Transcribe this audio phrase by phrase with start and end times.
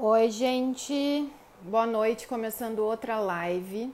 [0.00, 1.28] Oi, gente.
[1.60, 2.28] Boa noite.
[2.28, 3.92] Começando outra live.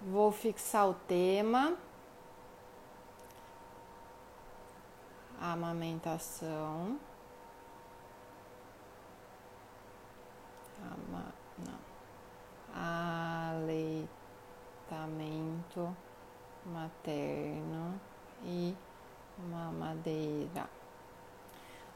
[0.00, 1.76] Vou fixar o tema.
[5.38, 6.98] Amamentação.
[10.82, 11.34] Ama...
[11.66, 11.78] Não.
[13.52, 15.94] Aleitamento
[16.64, 18.00] materno
[18.42, 18.74] e
[19.50, 20.79] mamadeira.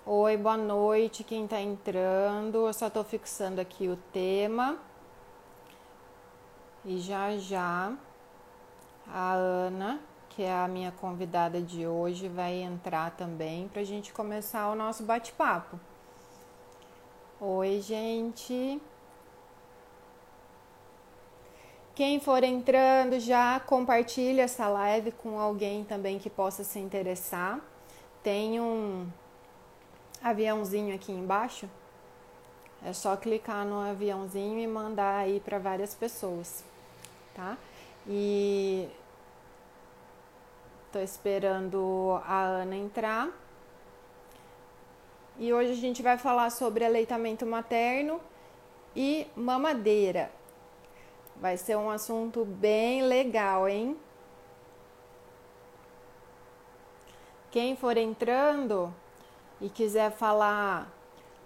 [0.06, 2.66] Oi, boa noite, quem está entrando.
[2.66, 4.76] Eu só estou fixando aqui o tema.
[6.84, 7.96] E já já
[9.08, 9.98] a Ana,
[10.28, 14.74] que é a minha convidada de hoje, vai entrar também para a gente começar o
[14.74, 15.80] nosso bate-papo.
[17.40, 18.78] Oi, gente.
[21.94, 27.58] Quem for entrando já compartilha essa live com alguém também que possa se interessar.
[28.22, 29.08] Tem um
[30.24, 31.68] aviãozinho aqui embaixo.
[32.82, 36.64] É só clicar no aviãozinho e mandar aí para várias pessoas,
[37.34, 37.56] tá?
[38.06, 38.88] E
[40.90, 43.28] tô esperando a Ana entrar.
[45.38, 48.20] E hoje a gente vai falar sobre aleitamento materno
[48.96, 50.30] e mamadeira.
[51.36, 53.96] Vai ser um assunto bem legal, hein?
[57.50, 58.94] Quem for entrando
[59.64, 60.92] e quiser falar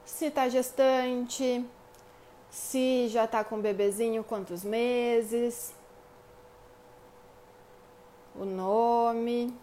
[0.04, 1.64] se tá gestante,
[2.50, 5.72] se já tá com bebezinho, quantos meses,
[8.34, 9.56] o nome,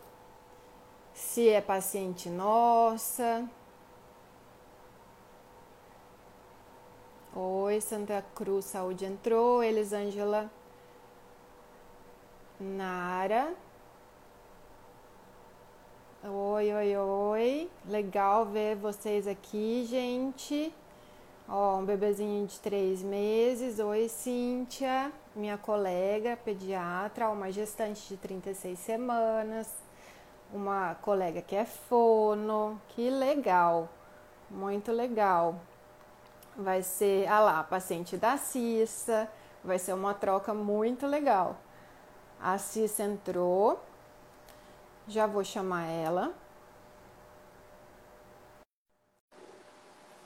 [1.14, 3.46] se é paciente nossa.
[7.36, 9.62] Oi, Santa Cruz Saúde entrou.
[9.62, 10.50] Elisângela
[12.58, 13.54] Nara.
[16.28, 17.72] Oi, oi, oi.
[17.88, 20.74] Legal ver vocês aqui, gente.
[21.48, 23.78] Ó, um bebezinho de três meses.
[23.78, 29.72] Oi, Cíntia, minha colega pediatra, uma gestante de 36 semanas,
[30.52, 32.82] uma colega que é fono.
[32.90, 33.88] Que legal,
[34.50, 35.60] muito legal
[36.58, 39.30] vai ser, ah lá, paciente da Cissa,
[39.64, 41.58] vai ser uma troca muito legal.
[42.42, 43.80] A Cissa entrou,
[45.08, 46.34] já vou chamar ela.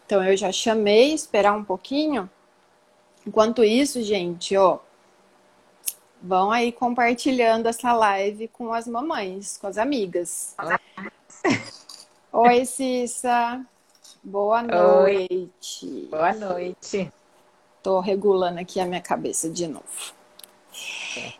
[0.05, 2.29] Então eu já chamei, esperar um pouquinho.
[3.25, 4.79] Enquanto isso, gente, ó,
[6.21, 10.55] vão aí compartilhando essa live com as mamães, com as amigas.
[12.31, 13.63] Oi, Cissa.
[14.23, 15.85] Boa noite.
[15.85, 16.07] Oi.
[16.09, 17.11] Boa noite.
[17.83, 20.18] Tô regulando aqui a minha cabeça de novo.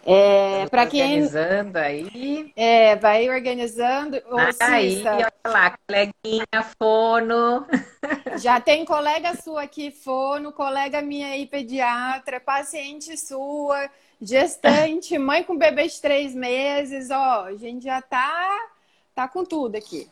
[0.06, 2.52] É, para quem organizando aí.
[2.56, 4.18] É, vai organizando.
[4.30, 7.66] Ô, aí, olha lá, coleguinha fono.
[8.42, 13.90] Já tem colega sua aqui, fono, colega minha aí, pediatra, paciente sua,
[14.22, 18.68] gestante, mãe com bebê de três meses, ó, a gente já tá,
[19.14, 20.10] tá com tudo aqui.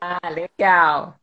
[0.00, 1.14] Ah, legal.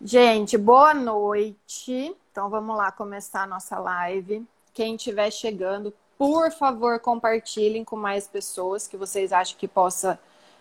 [0.00, 2.14] Gente, boa noite.
[2.30, 4.46] Então vamos lá começar a nossa live.
[4.74, 10.18] Quem estiver chegando, por favor, compartilhem com mais pessoas que vocês acham que possa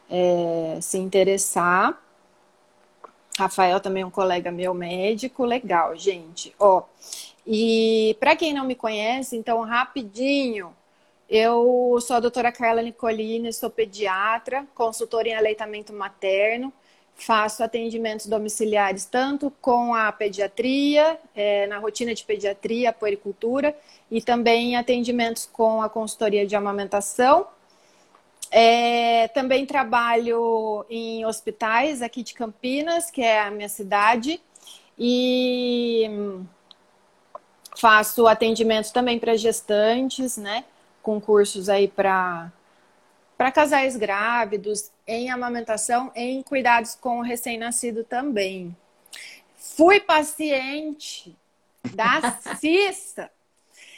[0.09, 1.97] é, se interessar.
[3.37, 6.53] Rafael também é um colega meu médico, legal, gente.
[6.59, 6.83] Ó,
[7.47, 10.75] e para quem não me conhece, então rapidinho,
[11.29, 16.73] eu sou a doutora Carla Nicolini, sou pediatra, consultora em aleitamento materno,
[17.15, 23.75] faço atendimentos domiciliares tanto com a pediatria, é, na rotina de pediatria, puericultura,
[24.09, 27.47] e também atendimentos com a consultoria de amamentação.
[28.49, 34.41] É, também trabalho em hospitais aqui de Campinas, que é a minha cidade,
[34.99, 36.09] e
[37.77, 40.65] faço atendimentos também para gestantes, né?
[41.01, 42.51] concursos aí para
[43.41, 48.77] para casais grávidos, em amamentação, em cuidados com o recém-nascido também.
[49.57, 51.35] Fui paciente
[51.83, 53.31] da Cissa.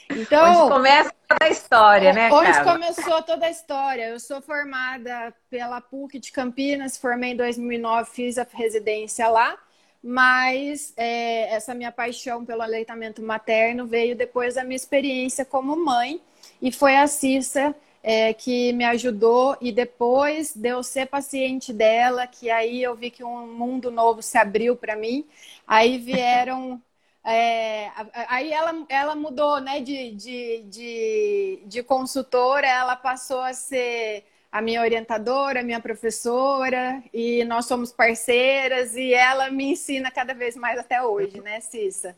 [0.09, 2.71] Então, Hoje começa toda a história, né, Hoje Carla?
[2.71, 4.07] começou toda a história.
[4.07, 9.57] Eu sou formada pela PUC de Campinas, formei em 2009, fiz a residência lá,
[10.01, 16.21] mas é, essa minha paixão pelo aleitamento materno veio depois da minha experiência como mãe
[16.61, 22.27] e foi a Cissa é, que me ajudou e depois de eu ser paciente dela,
[22.27, 25.25] que aí eu vi que um mundo novo se abriu para mim.
[25.67, 26.81] Aí vieram.
[27.25, 27.89] É,
[28.27, 34.61] aí ela, ela mudou né, de, de, de, de consultora, ela passou a ser a
[34.61, 40.55] minha orientadora, a minha professora, e nós somos parceiras e ela me ensina cada vez
[40.57, 42.13] mais até hoje, né, Cissa?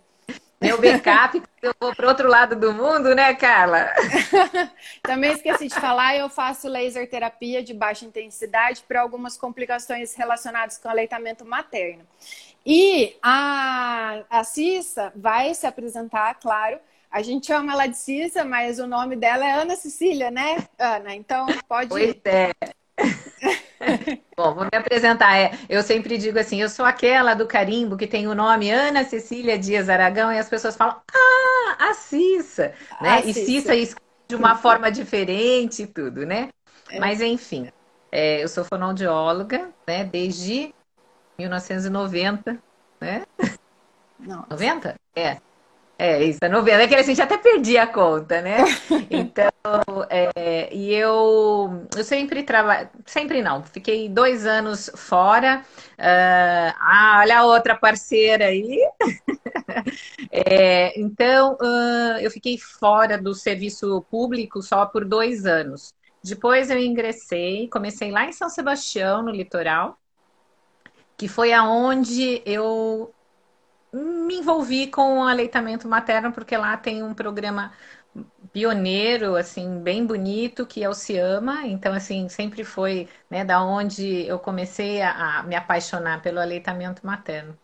[0.65, 3.91] Meu backup, eu vou para outro lado do mundo, né, Carla?
[5.03, 10.77] Também esqueci de falar, eu faço laser terapia de baixa intensidade para algumas complicações relacionadas
[10.77, 12.05] com aleitamento materno.
[12.65, 16.79] E a, a Cissa vai se apresentar, claro,
[17.11, 21.15] a gente chama ela de Cissa, mas o nome dela é Ana Cecília, né, Ana?
[21.15, 21.89] Então pode.
[21.89, 22.51] Pois é.
[24.35, 25.37] Bom, vou me apresentar.
[25.37, 29.03] É, eu sempre digo assim: eu sou aquela do carimbo que tem o nome Ana
[29.03, 32.73] Cecília Dias Aragão e as pessoas falam, ah, a Cissa.
[33.01, 33.09] Né?
[33.09, 33.95] A e Cissa, Cissa
[34.27, 36.49] de uma forma diferente e tudo, né?
[36.89, 36.99] É.
[36.99, 37.71] Mas enfim,
[38.11, 40.73] é, eu sou fonoaudióloga, né, desde
[41.37, 42.57] 1990,
[42.99, 43.23] né?
[44.19, 44.45] Não.
[44.49, 44.95] 90?
[45.15, 45.37] É.
[45.97, 46.83] É, isso, é novela.
[46.83, 48.57] É que a gente até perdi a conta, né?
[49.09, 49.51] Então,
[50.09, 55.63] é, e eu, eu sempre trabalho, sempre não, fiquei dois anos fora.
[55.97, 58.77] Uh, ah, olha a outra parceira aí.
[60.31, 65.93] é, então, uh, eu fiquei fora do serviço público só por dois anos.
[66.23, 69.97] Depois eu ingressei, comecei lá em São Sebastião, no litoral,
[71.15, 73.13] que foi aonde eu
[73.95, 77.71] me envolvi com o aleitamento materno, porque lá tem um programa
[78.51, 81.65] pioneiro, assim, bem bonito, que é o Ciama.
[81.65, 87.05] Então, assim, sempre foi, né, da onde eu comecei a, a me apaixonar pelo aleitamento
[87.05, 87.57] materno.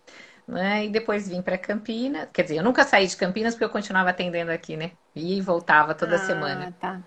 [0.47, 0.85] Né?
[0.85, 2.27] E depois vim para Campinas.
[2.33, 4.91] Quer dizer, eu nunca saí de Campinas porque eu continuava atendendo aqui, né?
[5.15, 6.75] E voltava toda ah, semana.
[6.79, 7.01] Tá.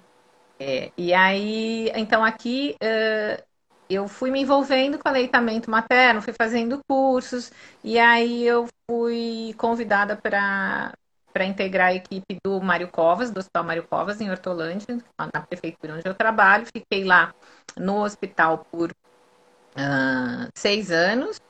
[0.58, 3.42] É, e aí, então aqui uh,
[3.88, 7.52] eu fui me envolvendo com aleitamento materno, fui fazendo cursos,
[7.82, 10.92] e aí eu fui convidada para
[11.32, 15.94] para integrar a equipe do Mário Covas, do Hospital Mário Covas, em Hortolândia, na prefeitura
[15.94, 16.64] onde eu trabalho.
[16.64, 17.34] Fiquei lá
[17.76, 21.40] no hospital por uh, seis anos.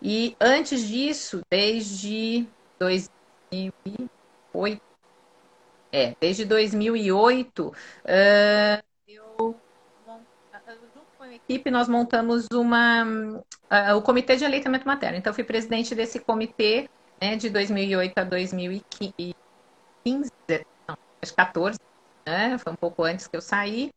[0.00, 2.46] E antes disso, desde
[2.78, 4.80] 2008,
[5.90, 7.72] é, desde 2008, uh,
[11.48, 15.18] equipe, nós montamos uma, uh, o Comitê de Aleitamento Materno.
[15.18, 16.88] Então, fui presidente desse comitê
[17.20, 20.30] né, de 2008 a 2015,
[20.88, 20.96] não,
[21.36, 21.78] 14,
[22.26, 23.90] né, foi um pouco antes que eu saí.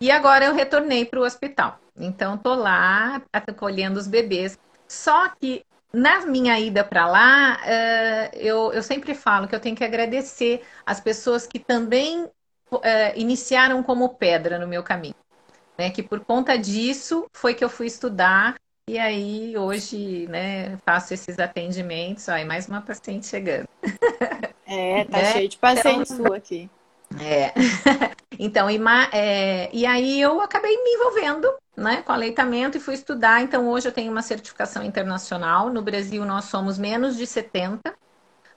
[0.00, 1.78] E agora eu retornei para o hospital.
[1.96, 4.58] Então, estou lá acolhendo os bebês.
[4.88, 9.76] Só que na minha ida para lá, uh, eu, eu sempre falo que eu tenho
[9.76, 12.80] que agradecer as pessoas que também uh,
[13.14, 15.14] iniciaram como pedra no meu caminho
[15.78, 15.90] né?
[15.90, 18.56] Que por conta disso foi que eu fui estudar
[18.88, 22.28] e aí hoje, né, faço esses atendimentos.
[22.28, 23.68] Aí mais uma paciente chegando.
[24.66, 25.32] É, tá né?
[25.32, 26.68] cheio de pacientes então, sua aqui.
[27.20, 27.52] É.
[28.38, 28.80] então, e,
[29.12, 33.42] é, e aí eu acabei me envolvendo né, com aleitamento e fui estudar.
[33.42, 35.70] Então, hoje eu tenho uma certificação internacional.
[35.70, 37.80] No Brasil, nós somos menos de 70,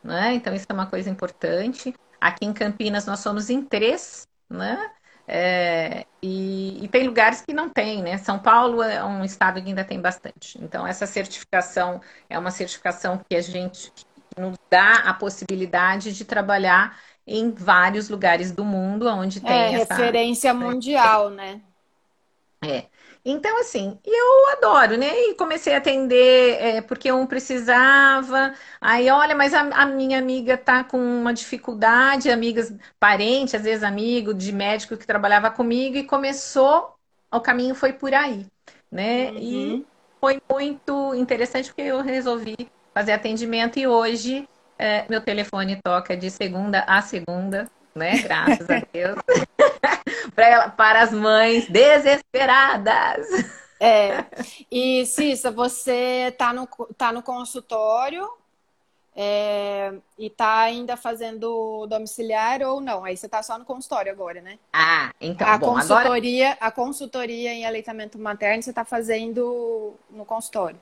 [0.03, 0.33] né?
[0.33, 1.93] Então, isso é uma coisa importante.
[2.19, 4.91] Aqui em Campinas, nós somos em três, né?
[5.27, 8.17] É, e, e, tem lugares que não tem, né?
[8.17, 10.57] São Paulo é um estado que ainda tem bastante.
[10.61, 11.99] Então, essa certificação
[12.29, 13.91] é uma certificação que a gente
[14.37, 19.95] nos dá a possibilidade de trabalhar em vários lugares do mundo onde tem é, essa
[19.95, 21.61] referência mundial, né?
[22.63, 22.85] É.
[23.27, 25.09] Então, assim, eu adoro, né?
[25.29, 28.53] E comecei a atender é, porque um precisava.
[28.79, 33.83] Aí, olha, mas a, a, minha amiga tá com uma dificuldade, amigas, parente, às vezes
[33.83, 36.93] amigo de médico que trabalhava comigo, e começou,
[37.33, 38.45] o caminho foi por aí,
[38.91, 39.31] né?
[39.31, 39.37] Uhum.
[39.39, 39.85] E
[40.21, 42.55] foi muito interessante porque eu resolvi
[42.93, 48.21] fazer atendimento e hoje é, meu telefone toca de segunda a segunda, né?
[48.21, 49.17] Graças a Deus.
[50.33, 53.27] Pra, para as mães desesperadas.
[53.79, 54.25] É.
[54.71, 56.67] E Cissa, você tá no,
[56.97, 58.27] tá no consultório
[59.15, 63.05] é, e tá ainda fazendo domiciliar ou não?
[63.05, 64.59] Aí você tá só no consultório agora, né?
[64.73, 66.67] Ah, então a bom, consultoria, agora...
[66.67, 70.79] a consultoria em aleitamento materno você tá fazendo no consultório.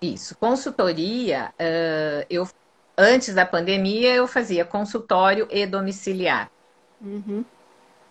[0.00, 2.48] Isso, consultoria, uh, eu
[2.96, 6.50] antes da pandemia eu fazia consultório e domiciliar.
[7.00, 7.44] Uhum.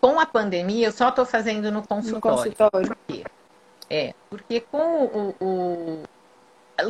[0.00, 2.52] Com a pandemia eu só estou fazendo no consultório.
[2.52, 2.88] No consultório.
[2.88, 3.24] Por quê?
[3.90, 6.02] É, porque com o, o,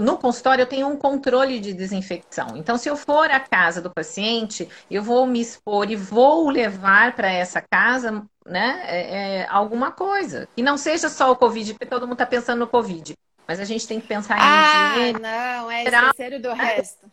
[0.00, 2.57] no consultório eu tenho um controle de desinfecção.
[2.57, 7.15] Então, se eu for à casa do paciente, eu vou me expor e vou levar
[7.15, 10.49] para essa casa né, é, é, alguma coisa.
[10.57, 13.15] E não seja só o Covid, porque todo mundo está pensando no Covid.
[13.47, 15.21] Mas a gente tem que pensar em ah, higiene.
[15.21, 17.07] não, é esqueceram do resto.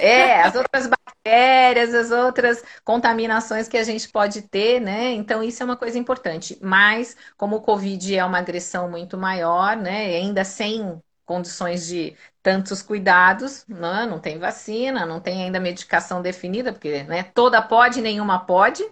[0.00, 5.12] É, as outras bactérias as outras contaminações que a gente pode ter, né?
[5.12, 6.58] Então, isso é uma coisa importante.
[6.60, 10.06] Mas, como o Covid é uma agressão muito maior, né?
[10.16, 14.04] Ainda sem condições de tantos cuidados, né?
[14.06, 18.86] não tem vacina, não tem ainda medicação definida, porque né, toda pode, nenhuma pode.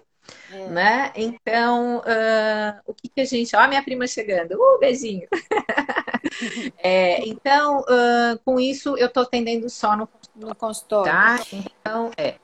[0.50, 0.68] É.
[0.68, 1.12] Né?
[1.14, 3.54] Então, uh, o que, que, a gente.
[3.54, 4.52] Ó, a minha prima chegando.
[4.52, 5.28] Uh, beijinho.
[6.78, 11.12] é, então, uh, com isso, eu estou atendendo só no, no consultório.
[11.12, 11.40] Tá?
[11.52, 12.34] Então, é.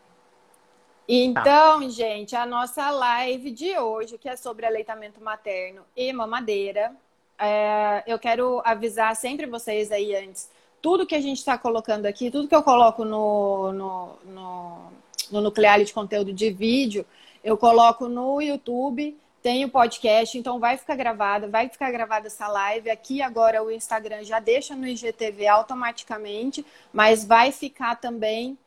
[1.09, 1.89] Então, tá.
[1.89, 6.93] gente, a nossa live de hoje, que é sobre aleitamento materno e mamadeira,
[7.39, 10.51] é, eu quero avisar sempre vocês aí antes.
[10.83, 14.93] Tudo que a gente está colocando aqui, tudo que eu coloco no, no, no,
[15.31, 17.07] no Nuclear de conteúdo de vídeo,
[17.43, 19.17] eu coloco no YouTube,
[19.49, 22.91] tem o podcast, então vai ficar gravada, vai ficar gravada essa live.
[22.91, 28.59] Aqui agora o Instagram já deixa no IGTV automaticamente, mas vai ficar também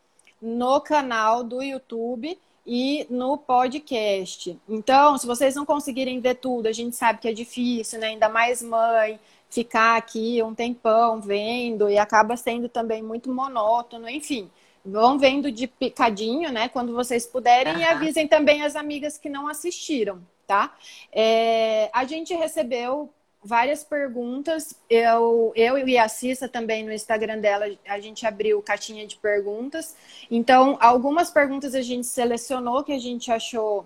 [0.41, 2.35] no canal do YouTube
[2.65, 4.59] e no podcast.
[4.67, 8.07] Então, se vocês não conseguirem ver tudo, a gente sabe que é difícil, né?
[8.07, 9.19] Ainda mais mãe,
[9.51, 14.49] ficar aqui um tempão vendo e acaba sendo também muito monótono, enfim.
[14.83, 16.69] Vão vendo de picadinho, né?
[16.69, 17.79] Quando vocês puderem, uhum.
[17.81, 20.75] e avisem também as amigas que não assistiram, tá?
[21.13, 23.09] É, a gente recebeu
[23.41, 24.75] várias perguntas.
[24.89, 29.95] Eu, eu e a Cissa também no Instagram dela, a gente abriu caixinha de perguntas.
[30.29, 33.85] Então, algumas perguntas a gente selecionou que a gente achou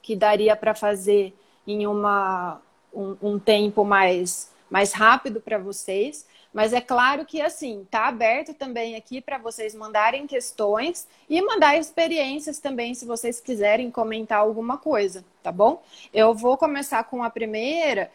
[0.00, 1.34] que daria para fazer
[1.66, 2.62] em uma,
[2.94, 6.24] um, um tempo mais, mais rápido para vocês.
[6.52, 11.76] Mas é claro que assim, tá aberto também aqui para vocês mandarem questões e mandar
[11.76, 15.82] experiências também, se vocês quiserem comentar alguma coisa, tá bom?
[16.12, 18.10] Eu vou começar com a primeira,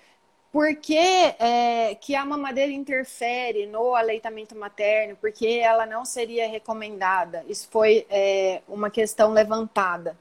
[0.56, 5.18] por que, é, que a mamadeira interfere no aleitamento materno?
[5.20, 7.44] Porque ela não seria recomendada?
[7.50, 10.18] Isso foi é, uma questão levantada.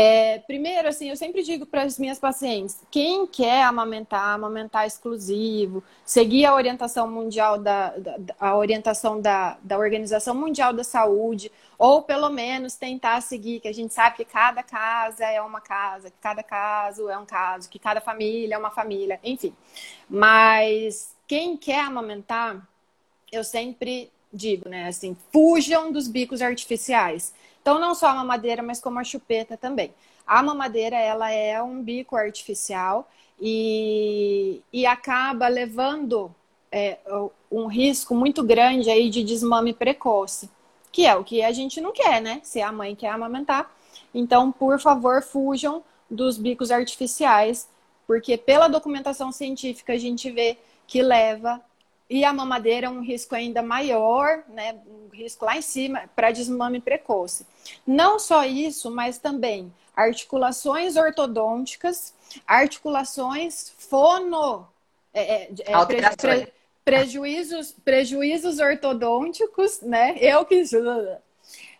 [0.00, 5.82] É, primeiro, assim, eu sempre digo para as minhas pacientes: quem quer amamentar, amamentar exclusivo,
[6.04, 12.00] seguir a orientação mundial da, da a orientação da, da Organização Mundial da Saúde, ou
[12.00, 16.18] pelo menos tentar seguir, que a gente sabe que cada casa é uma casa, que
[16.20, 19.52] cada caso é um caso, que cada família é uma família, enfim.
[20.08, 22.64] Mas quem quer amamentar,
[23.32, 27.34] eu sempre digo, né, assim, fujam dos bicos artificiais.
[27.68, 29.92] Então, não só a mamadeira, mas como a chupeta também.
[30.26, 33.06] A mamadeira, ela é um bico artificial
[33.38, 36.34] e, e acaba levando
[36.72, 36.96] é,
[37.52, 40.48] um risco muito grande aí de desmame precoce,
[40.90, 42.40] que é o que a gente não quer, né?
[42.42, 43.70] Se a mãe quer amamentar.
[44.14, 47.68] Então, por favor, fujam dos bicos artificiais,
[48.06, 50.56] porque pela documentação científica a gente vê
[50.86, 51.60] que leva
[52.10, 54.76] e a mamadeira é um risco ainda maior, né?
[54.86, 57.46] Um risco lá em cima para desmame precoce.
[57.86, 62.14] Não só isso, mas também articulações ortodônticas,
[62.46, 64.66] articulações fono.
[65.12, 66.52] É, é, é pre,
[66.84, 70.16] prejuízos, prejuízos ortodônticos, né?
[70.18, 70.62] Eu que.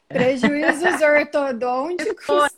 [0.09, 2.51] Prejuízos ortodônticos.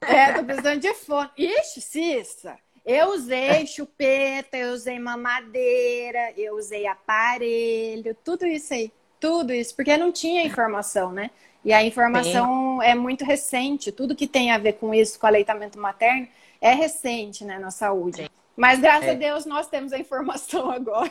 [0.00, 1.30] É, tô precisando de fone.
[1.36, 2.63] Ixi, Cissa!
[2.84, 8.92] Eu usei chupeta, eu usei mamadeira, eu usei aparelho, tudo isso aí.
[9.18, 11.30] Tudo isso, porque não tinha informação, né?
[11.64, 12.86] E a informação Sim.
[12.86, 13.90] é muito recente.
[13.90, 16.28] Tudo que tem a ver com isso, com aleitamento materno,
[16.60, 18.24] é recente, né, na saúde.
[18.24, 18.28] Sim.
[18.56, 19.12] Mas graças é.
[19.12, 21.10] a Deus nós temos a informação agora.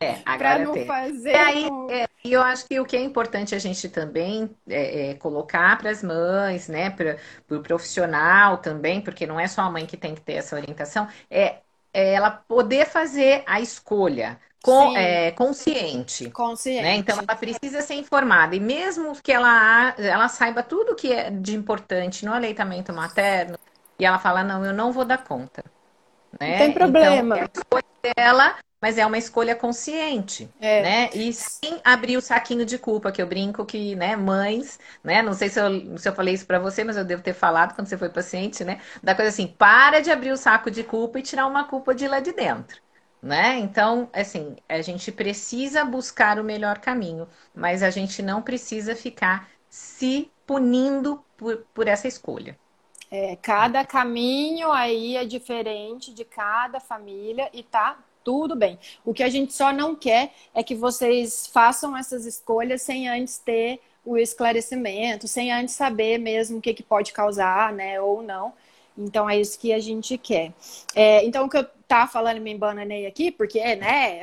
[0.00, 0.86] É, para não tem.
[0.86, 1.30] fazer.
[1.30, 5.14] E aí, é, eu acho que o que é importante a gente também é, é
[5.14, 9.70] colocar para as mães, né, para o pro profissional também, porque não é só a
[9.70, 11.56] mãe que tem que ter essa orientação, é,
[11.92, 14.38] é ela poder fazer a escolha.
[14.62, 16.30] Com, é, consciente.
[16.30, 16.80] Consciente.
[16.80, 16.96] Né?
[16.96, 18.56] Então, ela precisa ser informada.
[18.56, 23.58] E mesmo que ela, ela saiba tudo que é de importante no aleitamento materno,
[23.98, 25.62] e ela fala, não, eu não vou dar conta.
[26.40, 26.52] Né?
[26.52, 27.36] Não tem problema.
[27.36, 30.82] Então, é a escolha dela mas é uma escolha consciente, é.
[30.82, 31.10] né?
[31.14, 35.22] E sem abrir o saquinho de culpa, que eu brinco que, né, mães, né?
[35.22, 37.74] Não sei se eu, se eu falei isso para você, mas eu devo ter falado
[37.74, 38.82] quando você foi paciente, né?
[39.02, 42.06] Da coisa assim, para de abrir o saco de culpa e tirar uma culpa de
[42.06, 42.78] lá de dentro.
[43.22, 43.58] Né?
[43.58, 49.48] Então, assim, a gente precisa buscar o melhor caminho, mas a gente não precisa ficar
[49.70, 52.54] se punindo por, por essa escolha.
[53.10, 58.78] É, cada caminho aí é diferente de cada família e tá tudo bem.
[59.04, 63.38] O que a gente só não quer é que vocês façam essas escolhas sem antes
[63.38, 68.52] ter o esclarecimento, sem antes saber mesmo o que, que pode causar, né, ou não.
[68.96, 70.52] Então é isso que a gente quer.
[70.94, 74.20] É, então o que eu tava falando me embananei aqui, porque, né,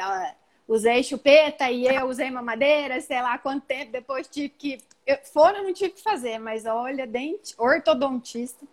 [0.68, 5.64] usei chupeta e eu usei mamadeira, sei lá quanto tempo, depois tive que eu, eu
[5.64, 8.66] não tive que fazer, mas olha, dente, ortodontista.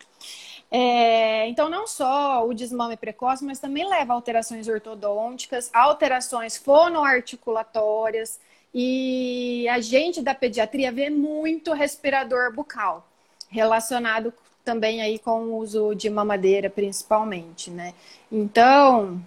[0.71, 8.39] É, então, não só o desmame precoce, mas também leva a alterações ortodônticas, alterações fonoarticulatórias.
[8.73, 13.07] E a gente da pediatria vê muito respirador bucal,
[13.49, 14.31] relacionado
[14.63, 17.95] também aí com o uso de mamadeira, principalmente, né?
[18.31, 19.19] Então,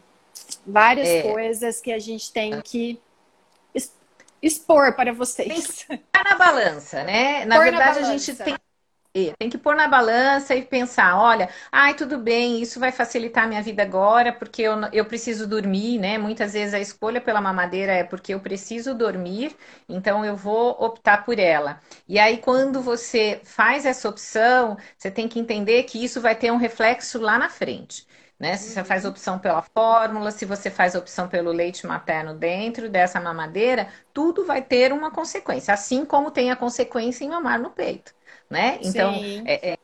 [0.65, 1.23] várias é.
[1.23, 3.01] coisas que a gente tem que
[4.41, 5.85] expor para vocês.
[5.85, 7.45] Que na balança, né?
[7.45, 8.57] Na Pôr verdade, na a gente tem
[9.13, 13.47] tem que pôr na balança e pensar, olha, ai, tudo bem, isso vai facilitar a
[13.47, 16.17] minha vida agora, porque eu, eu preciso dormir, né?
[16.17, 19.55] Muitas vezes a escolha pela mamadeira é porque eu preciso dormir,
[19.87, 21.79] então eu vou optar por ela.
[22.09, 26.51] E aí, quando você faz essa opção, você tem que entender que isso vai ter
[26.51, 28.07] um reflexo lá na frente.
[28.41, 28.57] Né?
[28.57, 33.21] Se você faz opção pela fórmula, se você faz opção pelo leite materno dentro dessa
[33.21, 38.13] mamadeira, tudo vai ter uma consequência, assim como tem a consequência em mamar no peito
[38.53, 38.79] né?
[38.83, 39.15] Então,
[39.47, 39.79] é, é,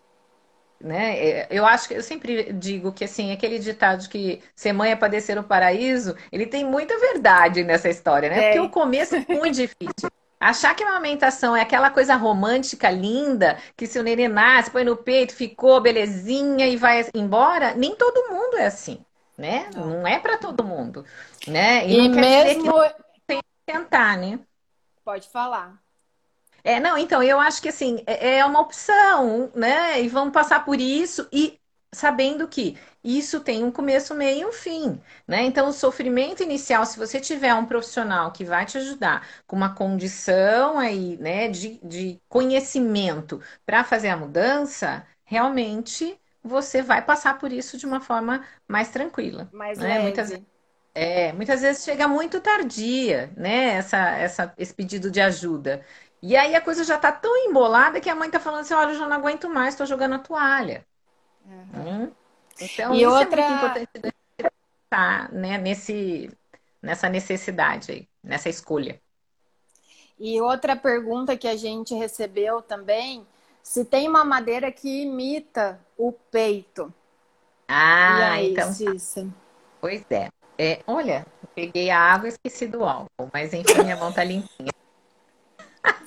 [0.80, 1.18] né?
[1.18, 4.96] É, eu acho que eu sempre digo que assim, aquele ditado que ser mãe é
[4.96, 8.38] padecer o paraíso, ele tem muita verdade nessa história, né?
[8.38, 8.42] É.
[8.48, 10.10] Porque o começo é muito difícil.
[10.38, 14.84] Achar que a amamentação é aquela coisa romântica, linda, que se o neném nasce, põe
[14.84, 19.04] no peito, ficou belezinha e vai embora, nem todo mundo é assim,
[19.36, 19.68] né?
[19.74, 21.04] Não, é para todo mundo,
[21.48, 21.88] né?
[21.88, 22.72] E, e mesmo
[23.26, 24.38] tem que tentar, né?
[25.04, 25.87] Pode falar.
[26.68, 30.02] É, não, então, eu acho que assim, é, é uma opção, né?
[30.02, 31.58] E vamos passar por isso e
[31.94, 35.42] sabendo que isso tem um começo, meio e um fim, né?
[35.44, 39.74] Então, o sofrimento inicial, se você tiver um profissional que vai te ajudar com uma
[39.74, 47.50] condição aí, né, de, de conhecimento para fazer a mudança, realmente você vai passar por
[47.50, 49.50] isso de uma forma mais tranquila.
[49.52, 49.94] Mais né?
[49.94, 50.02] leve.
[50.02, 50.30] Muitas,
[50.94, 53.74] é, muitas vezes chega muito tardia, né?
[53.76, 55.84] Essa, essa, esse pedido de ajuda.
[56.20, 58.90] E aí a coisa já tá tão embolada que a mãe tá falando assim, olha,
[58.90, 60.84] eu já não aguento mais, tô jogando a toalha.
[61.46, 62.04] Uhum.
[62.04, 62.12] Hum?
[62.60, 63.40] Então, e isso outra...
[63.40, 64.14] é muito importante
[64.84, 66.30] estar né, nesse,
[66.82, 69.00] nessa necessidade aí, nessa escolha.
[70.18, 73.24] E outra pergunta que a gente recebeu também,
[73.62, 76.92] se tem uma madeira que imita o peito.
[77.68, 78.66] Ah, aí, então.
[78.66, 78.72] Tá.
[78.72, 79.28] Cissa?
[79.80, 80.28] Pois é.
[80.58, 80.80] é.
[80.86, 84.72] Olha, peguei a água e esqueci do álcool, mas enfim, minha mão tá limpinha.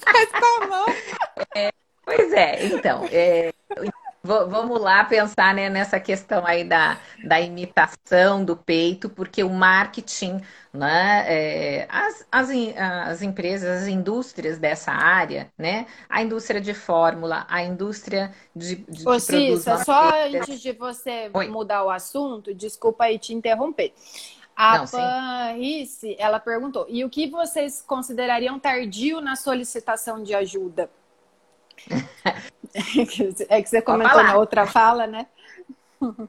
[0.06, 1.46] Mas tá bom.
[1.56, 1.72] É,
[2.04, 3.06] pois é, então.
[3.12, 3.54] É,
[4.24, 10.40] vamos lá pensar né, nessa questão aí da, da imitação do peito, porque o marketing,
[10.72, 17.46] né, é, as, as, as empresas, as indústrias dessa área, né, a indústria de fórmula,
[17.50, 21.48] a indústria de, de Ô, Cissa, só antes de você Oi.
[21.48, 23.92] mudar o assunto, desculpa aí te interromper.
[24.62, 30.88] A Não, Panrice, ela perguntou: e o que vocês considerariam tardio na solicitação de ajuda?
[33.50, 35.26] é que você comentou na outra fala, né?
[36.00, 36.28] Uhum.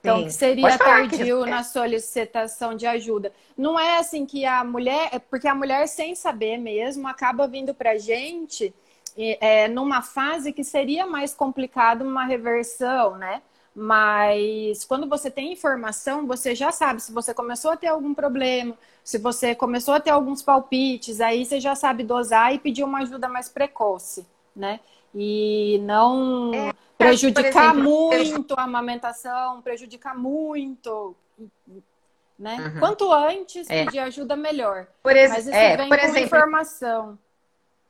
[0.00, 1.50] Então, o que seria tardio que...
[1.50, 3.32] na solicitação de ajuda?
[3.56, 7.72] Não é assim que a mulher, é porque a mulher, sem saber mesmo, acaba vindo
[7.72, 8.74] pra gente
[9.16, 13.40] é, numa fase que seria mais complicado uma reversão, né?
[13.78, 18.74] Mas quando você tem informação, você já sabe se você começou a ter algum problema,
[19.04, 23.00] se você começou a ter alguns palpites, aí você já sabe dosar e pedir uma
[23.00, 24.80] ajuda mais precoce, né?
[25.14, 31.14] E não é, prejudicar exemplo, muito a amamentação, prejudicar muito,
[32.38, 32.56] né?
[32.56, 32.80] Uhum.
[32.80, 33.84] Quanto antes é.
[33.84, 34.86] pedir ajuda, melhor.
[35.02, 37.18] Por Mas isso é, vem por com exemplo, informação.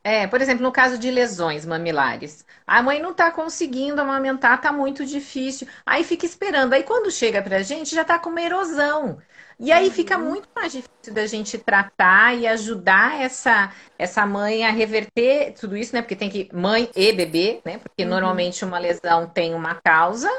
[0.09, 4.73] É, por exemplo, no caso de lesões mamilares, a mãe não está conseguindo amamentar, está
[4.73, 5.67] muito difícil.
[5.85, 6.75] Aí fica esperando.
[6.75, 9.19] Aí quando chega para a gente, já está com uma erosão.
[9.59, 9.93] E aí uhum.
[9.93, 15.77] fica muito mais difícil da gente tratar e ajudar essa, essa mãe a reverter tudo
[15.77, 16.03] isso, né?
[16.03, 17.79] Porque tem que mãe e bebê, né?
[17.79, 18.09] Porque uhum.
[18.09, 20.31] normalmente uma lesão tem uma causa.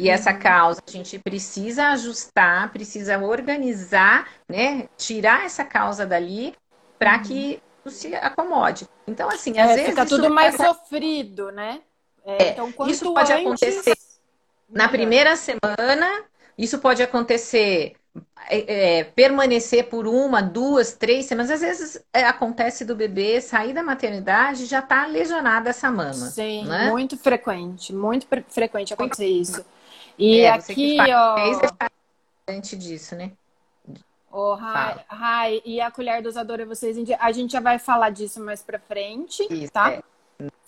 [0.00, 0.14] E uhum.
[0.14, 4.88] essa causa a gente precisa ajustar, precisa organizar, né?
[4.96, 6.56] Tirar essa causa dali
[6.98, 8.88] para que se acomode.
[9.06, 9.90] Então, assim, às é, vezes.
[9.90, 11.80] Fica tudo mais sofrido, né?
[12.24, 13.46] É, então, isso pode antes...
[13.46, 13.96] acontecer
[14.68, 16.24] na primeira semana,
[16.56, 17.94] isso pode acontecer.
[18.50, 21.50] É, é, permanecer por uma, duas, três semanas.
[21.50, 26.12] Às vezes é, acontece do bebê sair da maternidade já tá lesionada essa mama.
[26.12, 26.90] Sim, né?
[26.90, 29.64] muito frequente, muito frequente acontecer isso.
[30.18, 31.36] E é, aqui, ó.
[32.76, 33.32] Disso, né?
[34.32, 38.62] O Rai, Rai, e a colher dosadora vocês a gente já vai falar disso mais
[38.62, 39.92] para frente, Isso, tá?
[39.92, 40.02] É.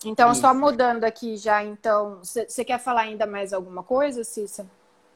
[0.04, 0.42] Então Isso.
[0.42, 4.66] só mudando aqui já, então, você quer falar ainda mais alguma coisa, Cissa?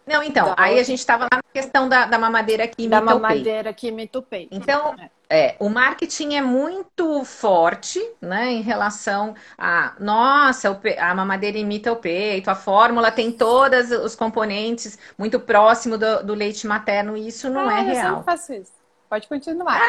[0.07, 0.81] Não, então, da aí outra.
[0.81, 4.23] a gente estava lá na questão da, da mamadeira que Da mamadeira que imita o
[4.23, 4.57] peito.
[4.57, 5.11] Então, é.
[5.31, 11.97] É, o marketing é muito forte, né, em relação a, nossa, a mamadeira imita o
[11.97, 17.51] peito, a fórmula tem todos os componentes muito próximo do, do leite materno, e isso
[17.51, 17.95] não ah, é real.
[17.95, 18.73] Eu sempre faço isso.
[19.07, 19.83] Pode continuar.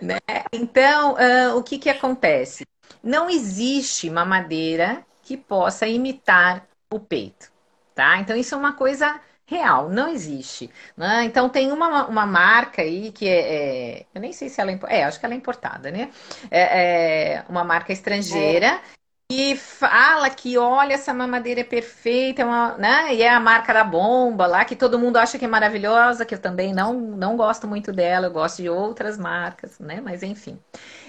[0.01, 0.19] né?
[0.51, 2.67] Então, uh, o que que acontece?
[3.01, 7.49] Não existe mamadeira que possa imitar o peito,
[7.95, 8.17] tá?
[8.17, 10.69] Então, isso é uma coisa real, não existe.
[10.97, 11.25] Né?
[11.25, 14.79] Então tem uma, uma marca aí que é, é, Eu nem sei se ela é.
[14.89, 16.11] É, acho que ela é importada, né?
[16.51, 18.81] É, é uma marca estrangeira.
[19.31, 23.13] É e fala que olha essa mamadeira é perfeita, é uma, né?
[23.15, 26.35] E é a marca da bomba lá que todo mundo acha que é maravilhosa, que
[26.35, 30.01] eu também não não gosto muito dela, eu gosto de outras marcas, né?
[30.01, 30.59] Mas enfim,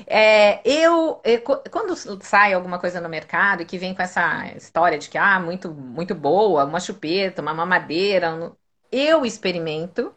[0.06, 4.98] é, eu, eu, quando sai alguma coisa no mercado e que vem com essa história
[4.98, 8.52] de que ah muito muito boa, uma chupeta, uma mamadeira,
[8.90, 10.14] eu experimento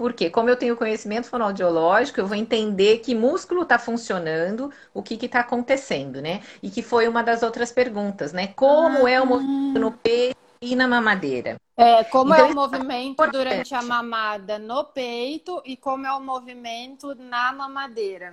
[0.00, 5.22] porque, como eu tenho conhecimento fonoaudiológico, eu vou entender que músculo está funcionando, o que
[5.26, 6.40] está acontecendo, né?
[6.62, 8.46] E que foi uma das outras perguntas, né?
[8.46, 9.10] Como ah.
[9.10, 11.56] é o movimento no peito e na mamadeira?
[11.76, 16.12] É, como então, é o movimento é durante a mamada no peito e como é
[16.14, 18.32] o movimento na mamadeira?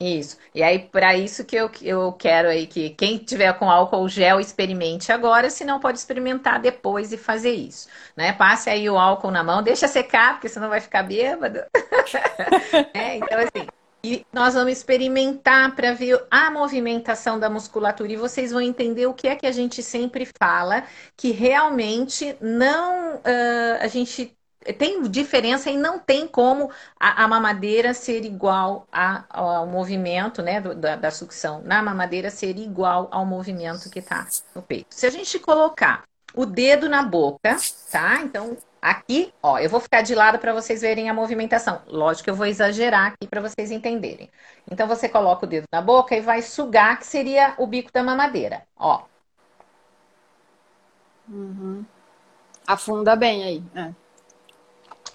[0.00, 0.36] Isso.
[0.54, 4.40] E aí, para isso que eu, eu quero aí que quem tiver com álcool gel
[4.40, 7.88] experimente agora, se não pode experimentar depois e fazer isso.
[8.16, 8.32] Né?
[8.32, 11.60] Passe aí o álcool na mão, deixa secar, porque senão vai ficar bêbado.
[12.92, 13.66] é, então, assim,
[14.04, 19.14] e nós vamos experimentar para ver a movimentação da musculatura e vocês vão entender o
[19.14, 20.84] que é que a gente sempre fala,
[21.16, 24.36] que realmente não uh, a gente
[24.72, 30.60] tem diferença e não tem como a, a mamadeira ser igual a, ao movimento né,
[30.60, 31.60] do, da, da, sucção.
[31.62, 34.94] Na mamadeira ser igual ao movimento que está no peito.
[34.94, 37.56] Se a gente colocar o dedo na boca,
[37.90, 38.20] tá?
[38.22, 41.80] Então, aqui, ó, eu vou ficar de lado para vocês verem a movimentação.
[41.86, 44.28] Lógico que eu vou exagerar aqui para vocês entenderem.
[44.70, 48.02] Então, você coloca o dedo na boca e vai sugar, que seria o bico da
[48.02, 49.04] mamadeira, ó.
[51.28, 51.84] Uhum.
[52.66, 53.62] Afunda bem aí.
[53.74, 54.03] É.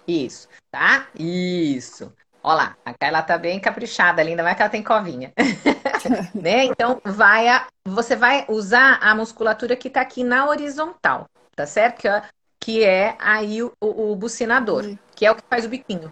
[0.09, 1.07] Isso, tá?
[1.17, 2.11] Isso.
[2.41, 5.31] Olha lá, a Carla tá bem caprichada, ainda mais que ela tem covinha.
[6.33, 6.65] né?
[6.65, 11.99] Então, vai a, você vai usar a musculatura que tá aqui na horizontal, tá certo?
[11.99, 12.23] Que, é,
[12.59, 14.97] que é aí o, o, o bucinador, uhum.
[15.15, 16.11] que é o que faz o biquinho.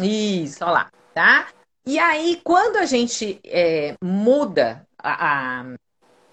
[0.00, 1.48] Isso, olha lá, tá?
[1.84, 5.64] E aí, quando a gente é, muda a, a,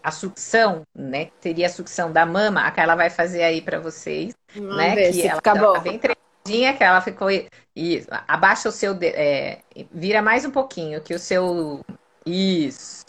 [0.04, 1.30] a, sucção, né?
[1.42, 4.96] Teria a sucção da mama, a Carla vai fazer aí para vocês, Vamos né?
[5.12, 6.00] que ela, ela tá bem
[6.44, 7.30] que ela ficou.
[7.76, 8.98] Isso, abaixa o seu.
[9.02, 9.60] É,
[9.92, 11.84] vira mais um pouquinho, que o seu.
[12.26, 13.04] Isso.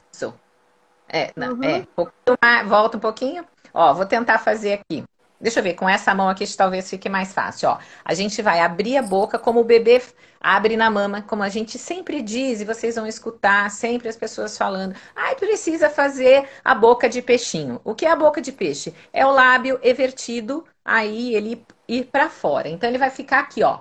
[1.08, 1.62] É, não, uhum.
[1.62, 3.44] é, um volta um pouquinho.
[3.72, 5.04] Ó, vou tentar fazer aqui.
[5.40, 7.68] Deixa eu ver, com essa mão aqui talvez fique mais fácil.
[7.68, 10.00] Ó, a gente vai abrir a boca como o bebê
[10.40, 14.56] abre na mama, como a gente sempre diz, e vocês vão escutar sempre as pessoas
[14.56, 14.94] falando.
[15.14, 17.80] Ai, precisa fazer a boca de peixinho.
[17.84, 18.94] O que é a boca de peixe?
[19.12, 22.68] É o lábio evertido, aí ele ir para fora.
[22.68, 23.80] Então ele vai ficar aqui, ó.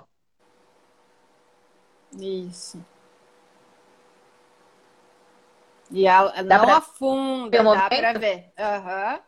[2.18, 2.84] Isso.
[5.92, 6.78] E a, dá não pra...
[6.78, 8.52] afunda, dá para ver.
[8.58, 9.14] Aham.
[9.14, 9.20] Uhum.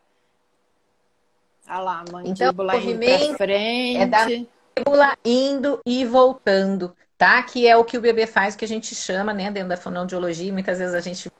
[1.67, 3.97] Olha lá, a mandíbula então, indo pra frente.
[3.97, 7.41] É da mandíbula indo e voltando, tá?
[7.41, 10.53] Que é o que o bebê faz, que a gente chama, né, dentro da fonoaudiologia.
[10.53, 11.31] Muitas vezes a gente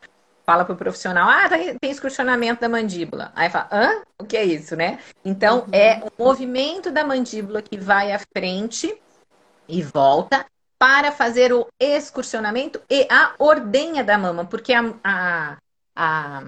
[0.45, 3.31] fala para o profissional, ah, tem excursionamento da mandíbula.
[3.35, 4.01] Aí fala, hã?
[4.19, 4.99] O que é isso, né?
[5.23, 5.69] Então, uhum.
[5.71, 8.95] é o movimento da mandíbula que vai à frente
[9.67, 10.45] e volta
[10.77, 15.57] para fazer o excursionamento e a ordenha da mama, porque a, a,
[15.95, 16.43] a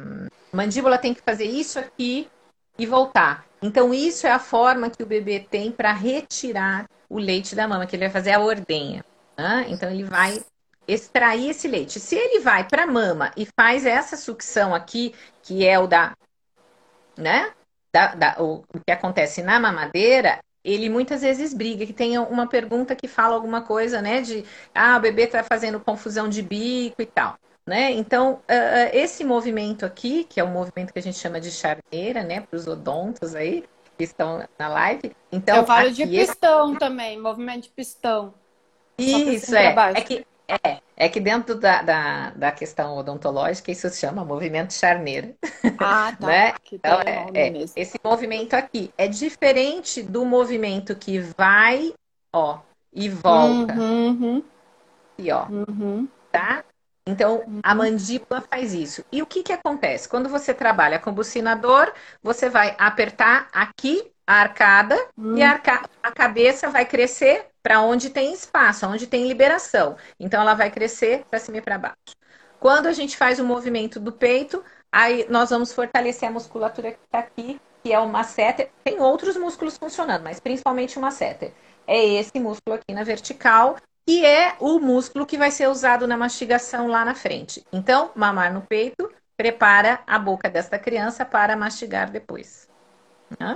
[0.53, 2.29] mandíbula tem que fazer isso aqui
[2.77, 3.45] e voltar.
[3.61, 7.87] Então, isso é a forma que o bebê tem para retirar o leite da mama,
[7.87, 9.03] que ele vai fazer a ordenha.
[9.35, 9.65] Né?
[9.69, 10.39] Então, ele vai
[10.87, 11.99] extrair esse leite.
[11.99, 16.15] Se ele vai para a mama e faz essa sucção aqui, que é o da,
[17.17, 17.51] né?
[17.93, 22.47] Da, da, o, o que acontece na mamadeira, ele muitas vezes briga, que tem uma
[22.47, 24.21] pergunta que fala alguma coisa, né?
[24.21, 27.37] De ah, o bebê está fazendo confusão de bico e tal.
[27.65, 27.91] Né?
[27.91, 31.51] Então, uh, esse movimento aqui, que é o um movimento que a gente chama de
[31.51, 32.39] charneira, né?
[32.39, 33.65] Para os odontos aí
[33.97, 35.11] que estão na live.
[35.29, 36.79] Então, Eu falo de pistão esse...
[36.79, 38.33] também, movimento de pistão.
[38.97, 39.75] Isso, é.
[39.95, 44.73] É que é, é que dentro da, da, da, questão odontológica isso se chama movimento
[44.73, 45.35] charneira.
[45.77, 46.27] Ah, tá.
[46.27, 46.53] né?
[46.71, 51.93] então, é, é, esse movimento aqui é diferente do movimento que vai,
[52.33, 52.59] ó,
[52.93, 53.73] e volta.
[53.73, 54.43] Uhum, uhum.
[55.17, 56.07] E ó, uhum.
[56.31, 56.63] tá?
[57.05, 57.77] Então, a uhum.
[57.77, 59.03] mandíbula faz isso.
[59.11, 60.09] E o que que acontece?
[60.09, 65.37] Quando você trabalha com bucinador, você vai apertar aqui a arcada hum.
[65.37, 69.95] e a, arca a cabeça vai crescer para onde tem espaço, onde tem liberação.
[70.19, 72.15] Então ela vai crescer para cima e para baixo.
[72.59, 76.99] Quando a gente faz o movimento do peito, aí nós vamos fortalecer a musculatura que
[77.05, 78.69] está aqui, que é o masseter.
[78.83, 81.53] Tem outros músculos funcionando, mas principalmente o masseter.
[81.85, 86.17] É esse músculo aqui na vertical, que é o músculo que vai ser usado na
[86.17, 87.63] mastigação lá na frente.
[87.71, 92.67] Então, mamar no peito prepara a boca desta criança para mastigar depois.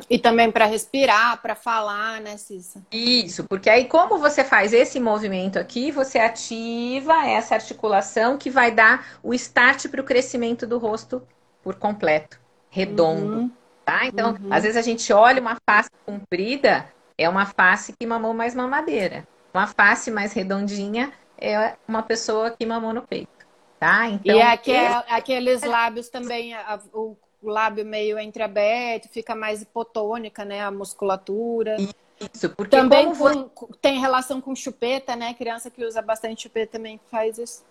[0.10, 2.84] E também para respirar, para falar, né, Cissa?
[2.92, 8.72] Isso, porque aí como você faz esse movimento aqui, você ativa essa articulação que vai
[8.72, 11.26] dar o start para o crescimento do rosto
[11.64, 13.52] por completo, redondo, uhum.
[13.86, 14.06] tá?
[14.06, 14.54] Então, uhum.
[14.54, 19.28] às vezes a gente olha uma face comprida, é uma face que mamou mais mamadeira.
[19.54, 23.46] Uma face mais redondinha é uma pessoa que mamou no peito,
[23.80, 24.08] tá?
[24.08, 30.46] Então, e aquel, aqueles lábios também, a, o o lábio meio entreaberto, fica mais hipotônica,
[30.46, 30.62] né?
[30.62, 31.78] A musculatura.
[32.34, 33.50] Isso, porque também com,
[33.82, 35.34] tem relação com chupeta, né?
[35.34, 37.64] Criança que usa bastante chupeta também faz isso.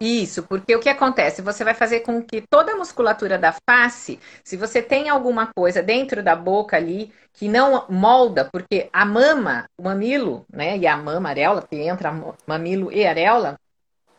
[0.00, 1.40] Isso, porque o que acontece?
[1.40, 5.82] Você vai fazer com que toda a musculatura da face, se você tem alguma coisa
[5.82, 10.96] dentro da boca ali que não molda, porque a mama, o mamilo, né, e a
[10.96, 12.12] mama, areola, que entra
[12.46, 13.58] mamilo e areola,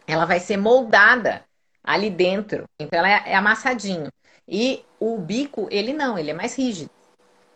[0.08, 1.44] ela vai ser moldada
[1.84, 2.64] ali dentro.
[2.80, 4.10] Então ela é, é amassadinho.
[4.48, 6.90] E o bico, ele não, ele é mais rígido.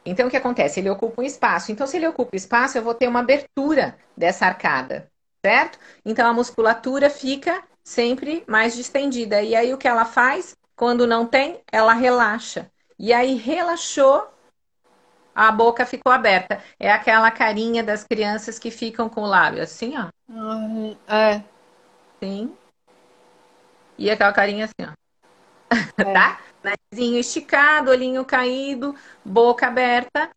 [0.06, 0.80] Então, o que acontece?
[0.80, 1.72] Ele ocupa um espaço.
[1.72, 5.08] Então, se ele ocupa espaço, eu vou ter uma abertura dessa arcada,
[5.46, 5.78] certo?
[6.06, 9.42] Então, a musculatura fica sempre mais distendida.
[9.42, 10.56] E aí, o que ela faz?
[10.76, 12.72] Quando não tem, ela relaxa.
[12.98, 14.28] E aí, relaxou,
[15.36, 16.62] a boca ficou aberta.
[16.80, 20.10] É aquela carinha das crianças que ficam com o lábio assim, ó.
[21.08, 21.44] É.
[22.22, 22.54] Sim.
[23.98, 24.94] E aquela carinha assim, ó.
[25.98, 26.04] É.
[26.14, 26.40] tá?
[26.64, 30.30] Narizinho esticado, olhinho caído, boca aberta,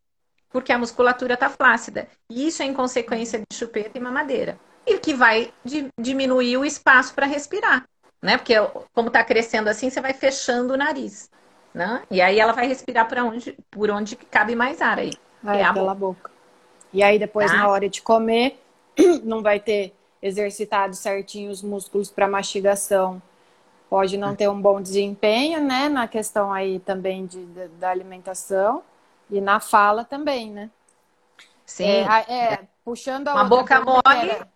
[0.51, 2.09] porque a musculatura está flácida.
[2.31, 4.59] E isso é em consequência de chupeta e mamadeira.
[4.87, 7.85] E que vai di diminuir o espaço para respirar,
[8.21, 8.37] né?
[8.37, 8.55] Porque
[8.93, 11.31] como está crescendo assim, você vai fechando o nariz,
[11.73, 12.03] né?
[12.11, 15.13] E aí ela vai respirar por onde, por onde cabe mais ar aí.
[15.43, 16.29] Vai é pela boca.
[16.29, 16.31] boca.
[16.93, 17.57] E aí depois tá?
[17.57, 18.61] na hora de comer,
[19.25, 23.21] não vai ter exercitado certinho os músculos para mastigação
[23.93, 28.83] pode não ter um bom desempenho, né, na questão aí também de, de da alimentação
[29.31, 30.71] e na fala também, né?
[31.67, 31.85] Sim.
[31.85, 34.47] É, é puxando a uma boca mole.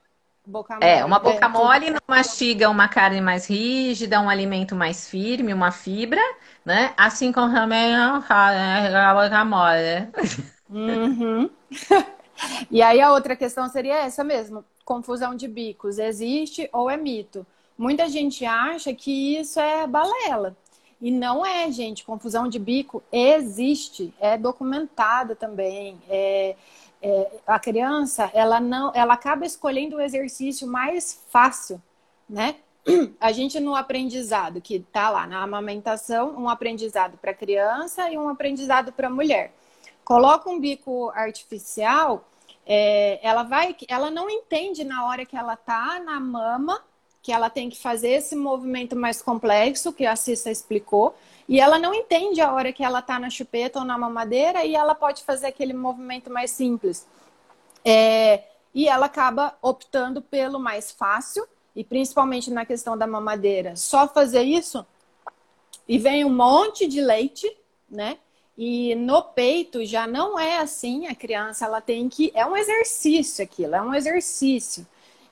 [0.46, 5.06] Boca é, uma boca é, mole não mastiga uma carne mais rígida, um alimento mais
[5.06, 6.22] firme, uma fibra,
[6.64, 6.94] né?
[6.96, 8.24] Assim como também né?
[8.96, 10.08] A boca mole.
[10.70, 11.50] Uhum.
[12.70, 17.46] e aí a outra questão seria essa mesmo: confusão de bicos, existe ou é mito?
[17.78, 20.56] Muita gente acha que isso é balela.
[21.00, 22.04] E não é, gente.
[22.04, 26.00] Confusão de bico existe, é documentada também.
[26.08, 26.56] É,
[27.02, 31.80] é, a criança, ela não, ela acaba escolhendo o exercício mais fácil,
[32.28, 32.56] né?
[33.20, 38.28] A gente no aprendizado que tá lá na amamentação, um aprendizado para criança e um
[38.28, 39.52] aprendizado para mulher.
[40.04, 42.26] Coloca um bico artificial,
[42.64, 46.80] é, ela vai, ela não entende na hora que ela tá na mama
[47.26, 51.12] que ela tem que fazer esse movimento mais complexo, que a Cissa explicou,
[51.48, 54.76] e ela não entende a hora que ela está na chupeta ou na mamadeira e
[54.76, 57.04] ela pode fazer aquele movimento mais simples.
[57.84, 64.06] É, e ela acaba optando pelo mais fácil, e principalmente na questão da mamadeira, só
[64.06, 64.86] fazer isso
[65.88, 67.52] e vem um monte de leite,
[67.90, 68.18] né?
[68.56, 72.30] E no peito já não é assim, a criança ela tem que.
[72.36, 74.86] É um exercício aquilo, é um exercício.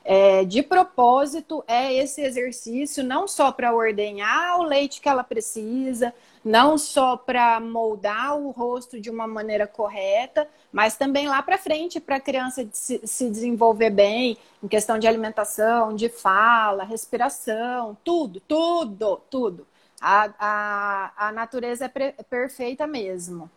[0.07, 6.13] É, de propósito, é esse exercício não só para ordenhar o leite que ela precisa,
[6.43, 11.99] não só para moldar o rosto de uma maneira correta, mas também lá para frente
[11.99, 18.39] para a criança se, se, desenvolver bem em questão de alimentação, de fala, respiração, tudo,
[18.41, 19.65] tudo, tudo.
[19.99, 23.49] A, a, a natureza é, é perfeita mesmo.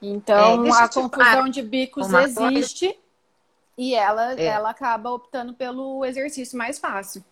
[0.00, 2.86] Então, é, a confusão de bicos existe.
[2.86, 3.09] Coisa
[3.80, 4.44] e ela, é.
[4.44, 7.24] ela acaba optando pelo exercício mais fácil.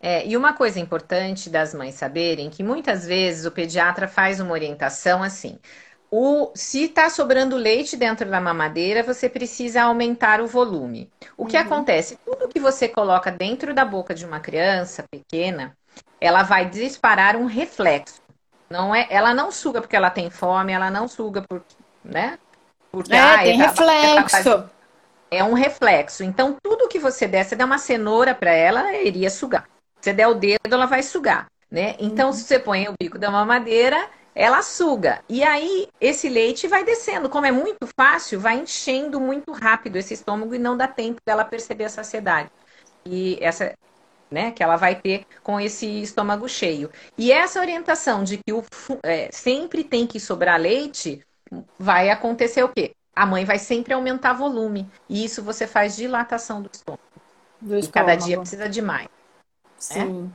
[0.00, 4.52] É, e uma coisa importante das mães saberem que muitas vezes o pediatra faz uma
[4.52, 5.58] orientação assim.
[6.08, 11.10] O, se está sobrando leite dentro da mamadeira, você precisa aumentar o volume.
[11.36, 11.62] O que uhum.
[11.64, 12.16] acontece?
[12.24, 15.76] Tudo que você coloca dentro da boca de uma criança pequena,
[16.20, 18.22] ela vai disparar um reflexo.
[18.70, 21.64] Não é, ela não suga porque ela tem fome, ela não suga por,
[22.04, 22.38] né?
[22.92, 24.48] Porque, é, ah, tem ela, reflexo.
[24.48, 24.71] Ela, ela,
[25.32, 26.22] é um reflexo.
[26.22, 29.66] Então, tudo que você der, você der uma cenoura para ela, ela iria sugar.
[29.98, 31.96] Se você der o dedo, ela vai sugar, né?
[31.98, 32.32] Então, uhum.
[32.34, 35.22] se você põe o bico da mamadeira, ela suga.
[35.28, 37.30] E aí esse leite vai descendo.
[37.30, 41.46] Como é muito fácil, vai enchendo muito rápido esse estômago e não dá tempo dela
[41.46, 42.50] perceber a saciedade.
[43.04, 43.72] E essa,
[44.30, 46.90] né, que ela vai ter com esse estômago cheio.
[47.16, 48.62] E essa orientação de que o,
[49.02, 51.24] é, sempre tem que sobrar leite,
[51.78, 52.92] vai acontecer o quê?
[53.14, 54.88] A mãe vai sempre aumentar volume.
[55.08, 57.02] E isso você faz dilatação do estômago.
[57.60, 57.92] Do estômago.
[57.92, 59.06] Cada dia precisa de mais.
[59.06, 59.10] Né?
[59.78, 60.22] Sim.
[60.22, 60.30] Né?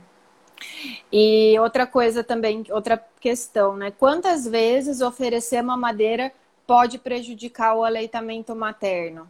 [1.12, 3.90] E outra coisa também, outra questão, né?
[3.90, 6.32] Quantas vezes oferecer mamadeira
[6.66, 9.28] pode prejudicar o aleitamento materno?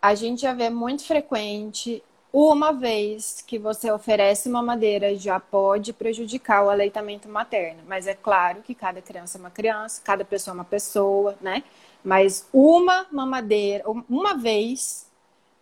[0.00, 2.02] A gente já vê muito frequente,
[2.32, 7.82] uma vez que você oferece mamadeira já pode prejudicar o aleitamento materno.
[7.86, 11.62] Mas é claro que cada criança é uma criança, cada pessoa é uma pessoa, né?
[12.02, 15.06] Mas uma mamadeira, uma vez,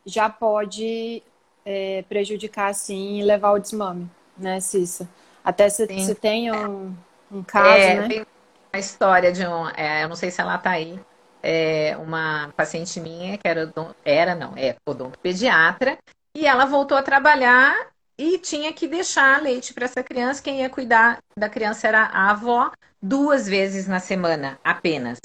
[0.07, 1.22] já pode
[1.64, 5.09] é, prejudicar, sim, e levar ao desmame né, Cissa?
[5.44, 6.94] Até se, se tem um,
[7.31, 8.09] um caso, é, né?
[8.09, 8.27] Tem
[8.72, 10.98] uma história de um, é, eu não sei se ela tá aí,
[11.42, 13.72] é, uma paciente minha que era,
[14.05, 15.98] era não, é odontopediatra,
[16.37, 17.74] e ela voltou a trabalhar
[18.16, 20.42] e tinha que deixar leite para essa criança.
[20.42, 22.70] Quem ia cuidar da criança era a avó,
[23.01, 25.18] duas vezes na semana apenas.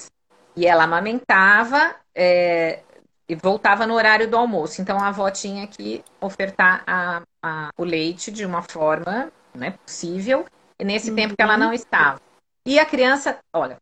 [0.56, 2.80] E ela amamentava é,
[3.28, 4.80] e voltava no horário do almoço.
[4.80, 10.44] Então a avó tinha que ofertar a, a, o leite de uma forma né, possível,
[10.82, 11.16] nesse uhum.
[11.16, 12.20] tempo que ela não estava.
[12.66, 13.78] E a criança, olha,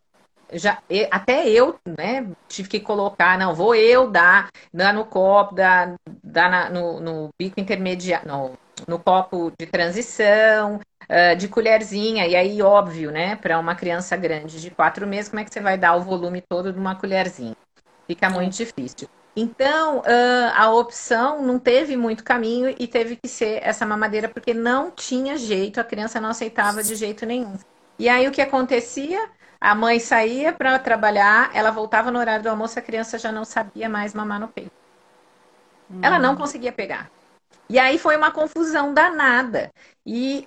[0.52, 5.94] já até eu, né, tive que colocar, não, vou eu dar, dar no copo, dar,
[6.22, 12.36] dar na, no, no bico intermediário, no, no copo de transição, uh, de colherzinha, e
[12.36, 15.78] aí, óbvio, né, para uma criança grande de quatro meses, como é que você vai
[15.78, 17.56] dar o volume todo de uma colherzinha?
[18.06, 19.08] Fica muito difícil.
[19.34, 24.52] Então, uh, a opção não teve muito caminho e teve que ser essa mamadeira, porque
[24.52, 27.56] não tinha jeito, a criança não aceitava de jeito nenhum.
[27.98, 29.30] E aí o que acontecia?
[29.58, 33.44] A mãe saía para trabalhar, ela voltava no horário do almoço, a criança já não
[33.44, 34.72] sabia mais mamar no peito.
[35.90, 36.00] Hum.
[36.02, 37.10] Ela não conseguia pegar.
[37.70, 39.70] E aí foi uma confusão danada.
[40.04, 40.46] E,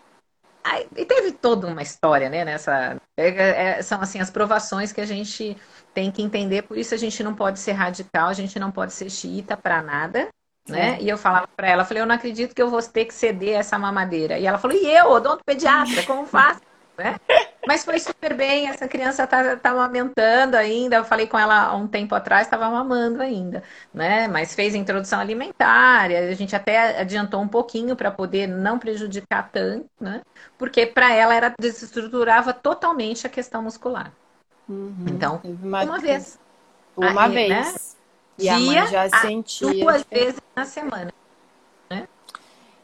[0.66, 2.44] aí, e teve toda uma história, né?
[2.44, 5.56] Nessa, é, é, são assim as provações que a gente
[5.94, 8.92] tem que entender, por isso a gente não pode ser radical, a gente não pode
[8.92, 10.28] ser xiita para nada,
[10.68, 10.98] né?
[11.00, 13.60] E eu falava para ela, falei, eu não acredito que eu vou ter que ceder
[13.60, 14.40] essa mamadeira.
[14.40, 16.62] E ela falou, e eu, odonto pediatra, como faço?
[16.98, 17.16] né?
[17.68, 20.98] Mas foi super bem, essa criança tá, tá amamentando ainda.
[20.98, 24.28] Eu falei com ela há um tempo atrás, estava mamando ainda, né?
[24.28, 29.88] Mas fez introdução alimentar, a gente até adiantou um pouquinho para poder não prejudicar tanto,
[30.00, 30.22] né?
[30.58, 34.12] Porque para ela era desestruturava totalmente a questão muscular.
[34.68, 35.06] Uhum.
[35.08, 36.40] Então, uma, uma vez.
[36.96, 37.50] Uma Aí, vez.
[37.50, 37.74] Né?
[38.38, 39.84] E Dia, a mãe já sentia.
[39.86, 41.12] Duas vezes na semana.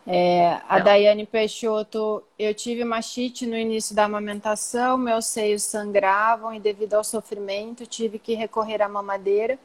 [0.05, 0.83] É, a então.
[0.85, 7.03] Daiane Peixoto, eu tive machite no início da amamentação, meus seios sangravam e devido ao
[7.03, 9.59] sofrimento tive que recorrer à mamadeira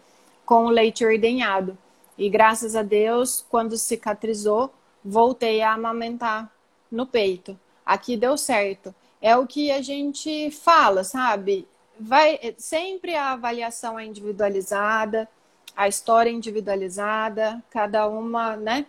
[0.44, 1.76] com o leite ordenhado.
[2.18, 4.72] E graças a Deus, quando cicatrizou,
[5.04, 6.50] voltei a amamentar
[6.90, 7.58] no peito.
[7.84, 8.94] Aqui deu certo.
[9.20, 11.66] É o que a gente fala, sabe?
[11.98, 15.28] vai sempre a avaliação é individualizada,
[15.76, 18.86] a história é individualizada, cada uma, né?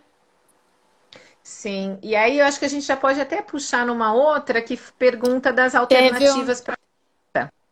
[1.48, 4.76] Sim, e aí eu acho que a gente já pode até puxar numa outra que
[4.76, 6.62] pergunta das alternativas um...
[6.62, 6.78] para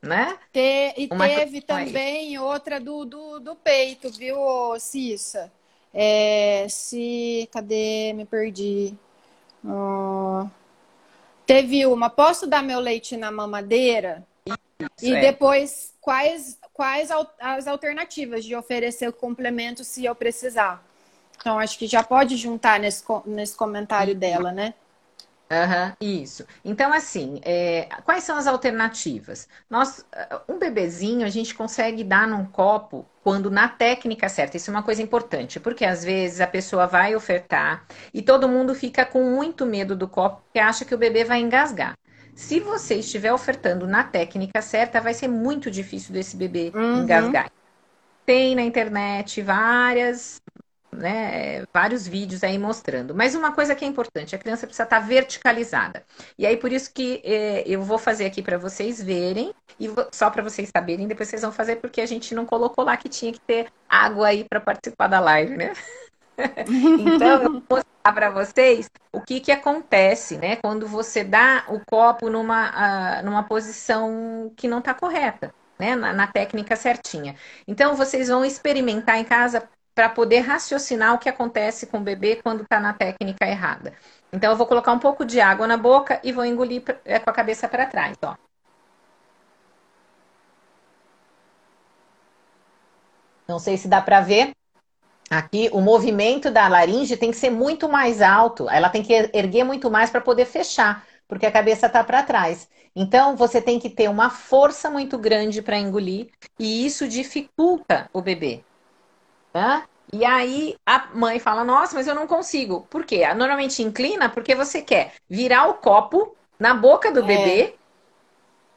[0.00, 0.38] né?
[0.50, 0.94] Te...
[0.96, 2.38] E uma teve também aí.
[2.38, 4.38] outra do, do, do, peito, viu,
[4.80, 5.52] Cissa?
[5.92, 7.46] É, se.
[7.52, 8.14] Cadê?
[8.14, 8.94] Me perdi.
[9.62, 10.46] Oh...
[11.44, 12.08] Teve uma.
[12.08, 14.26] Posso dar meu leite na mamadeira?
[15.02, 15.20] e é.
[15.20, 20.82] depois, quais, quais as alternativas de oferecer o complemento se eu precisar?
[21.46, 24.74] Então, acho que já pode juntar nesse, nesse comentário dela, né?
[25.48, 26.44] Uhum, isso.
[26.64, 29.48] Então, assim, é, quais são as alternativas?
[29.70, 30.04] Nós,
[30.48, 34.56] um bebezinho, a gente consegue dar num copo quando na técnica certa.
[34.56, 38.74] Isso é uma coisa importante, porque às vezes a pessoa vai ofertar e todo mundo
[38.74, 41.96] fica com muito medo do copo, porque acha que o bebê vai engasgar.
[42.34, 47.04] Se você estiver ofertando na técnica certa, vai ser muito difícil desse bebê uhum.
[47.04, 47.52] engasgar.
[48.24, 50.42] Tem na internet várias,
[50.92, 53.14] né, vários vídeos aí mostrando.
[53.14, 56.04] Mas uma coisa que é importante, a criança precisa estar verticalizada.
[56.38, 60.30] E aí por isso que eh, eu vou fazer aqui para vocês verem e só
[60.30, 63.32] para vocês saberem, depois vocês vão fazer porque a gente não colocou lá que tinha
[63.32, 65.72] que ter água aí para participar da live, né?
[67.00, 70.56] então, eu vou mostrar para vocês o que, que acontece, né?
[70.56, 75.96] Quando você dá o copo numa, numa posição que não está correta, né?
[75.96, 77.36] Na, na, técnica certinha.
[77.66, 82.36] Então, vocês vão experimentar em casa para poder raciocinar o que acontece com o bebê
[82.36, 83.94] quando está na técnica errada.
[84.30, 87.30] Então, eu vou colocar um pouco de água na boca e vou engolir é, com
[87.30, 88.36] a cabeça para trás, ó.
[93.48, 94.52] Não sei se dá para ver.
[95.30, 98.68] Aqui, o movimento da laringe tem que ser muito mais alto.
[98.68, 102.68] Ela tem que erguer muito mais para poder fechar, porque a cabeça está para trás.
[102.94, 106.28] Então, você tem que ter uma força muito grande para engolir
[106.58, 108.62] e isso dificulta o bebê.
[109.56, 109.88] Tá?
[110.12, 112.86] E aí a mãe fala: Nossa, mas eu não consigo.
[112.90, 113.26] Por quê?
[113.32, 117.22] Normalmente inclina porque você quer virar o copo na boca do é.
[117.22, 117.74] bebê,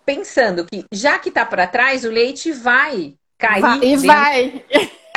[0.06, 3.62] pensando que já que tá para trás, o leite vai cair.
[3.62, 4.66] Vai, e vai.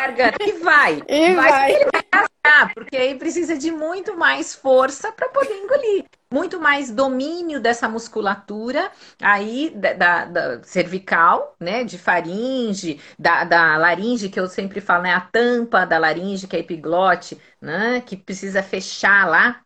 [0.02, 0.42] Garganta.
[0.42, 1.02] E vai.
[1.08, 1.50] E vai.
[1.50, 1.72] vai.
[1.72, 6.04] Ele vai rasgar, porque aí precisa de muito mais força para poder engolir.
[6.32, 8.90] Muito mais domínio dessa musculatura
[9.20, 11.84] aí da, da, da, cervical, né?
[11.84, 15.14] De faringe, da, da laringe, que eu sempre falo, né?
[15.14, 18.00] A tampa da laringe, que é epiglote, né?
[18.00, 19.60] Que precisa fechar lá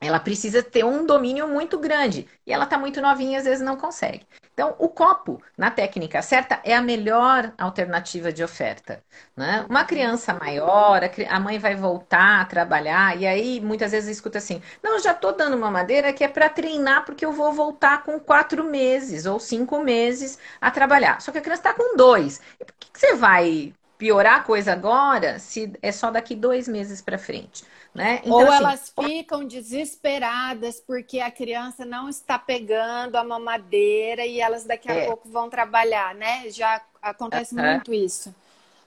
[0.00, 3.76] ela precisa ter um domínio muito grande e ela está muito novinha às vezes não
[3.76, 4.26] consegue.
[4.52, 9.02] Então, o copo, na técnica certa, é a melhor alternativa de oferta.
[9.36, 9.64] Né?
[9.68, 14.62] Uma criança maior, a mãe vai voltar a trabalhar e aí muitas vezes escuta assim:
[14.82, 18.18] não, já estou dando uma madeira que é para treinar porque eu vou voltar com
[18.20, 21.20] quatro meses ou cinco meses a trabalhar.
[21.20, 22.40] Só que a criança está com dois.
[22.60, 26.66] E por que, que você vai piorar a coisa agora se é só daqui dois
[26.66, 27.62] meses para frente?
[27.94, 28.20] Né?
[28.20, 34.40] Então, Ou assim, elas ficam desesperadas porque a criança não está pegando a mamadeira e
[34.40, 35.06] elas daqui a é.
[35.06, 36.48] pouco vão trabalhar, né?
[36.48, 38.34] Já acontece muito isso.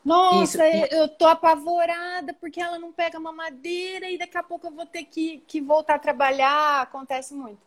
[0.03, 0.95] Nossa, isso.
[0.95, 4.86] eu tô apavorada porque ela não pega a mamadeira e daqui a pouco eu vou
[4.86, 6.82] ter que, que voltar a trabalhar.
[6.82, 7.59] Acontece muito.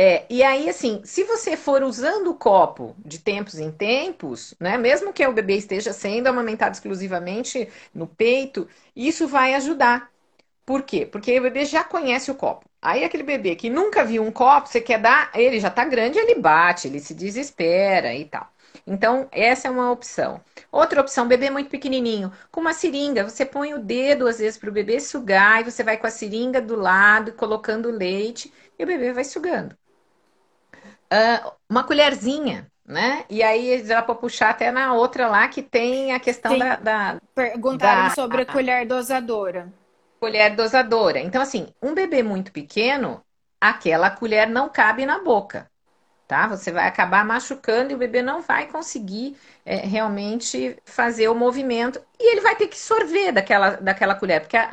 [0.00, 4.78] É, e aí, assim, se você for usando o copo de tempos em tempos, né,
[4.78, 10.08] mesmo que o bebê esteja sendo amamentado exclusivamente no peito, isso vai ajudar.
[10.64, 11.04] Por quê?
[11.06, 12.66] Porque o bebê já conhece o copo.
[12.80, 16.18] Aí aquele bebê que nunca viu um copo, você quer dar, ele já tá grande,
[16.18, 18.48] ele bate, ele se desespera e tal.
[18.86, 20.40] Então, essa é uma opção.
[20.70, 24.70] Outra opção, bebê muito pequenininho, com uma seringa, você põe o dedo às vezes para
[24.70, 28.86] o bebê sugar e você vai com a seringa do lado, colocando leite e o
[28.86, 29.76] bebê vai sugando.
[31.12, 33.24] Uh, uma colherzinha, né?
[33.30, 36.58] E aí dá para puxar até na outra lá que tem a questão Sim.
[36.58, 37.20] da, da.
[37.34, 38.14] Perguntaram da...
[38.14, 39.72] sobre a colher dosadora
[40.18, 41.20] colher dosadora.
[41.20, 43.22] Então, assim, um bebê muito pequeno,
[43.60, 45.70] aquela colher não cabe na boca,
[46.28, 46.46] tá?
[46.46, 52.00] Você vai acabar machucando e o bebê não vai conseguir é, realmente fazer o movimento
[52.20, 54.68] e ele vai ter que sorver daquela, daquela colher, porque a,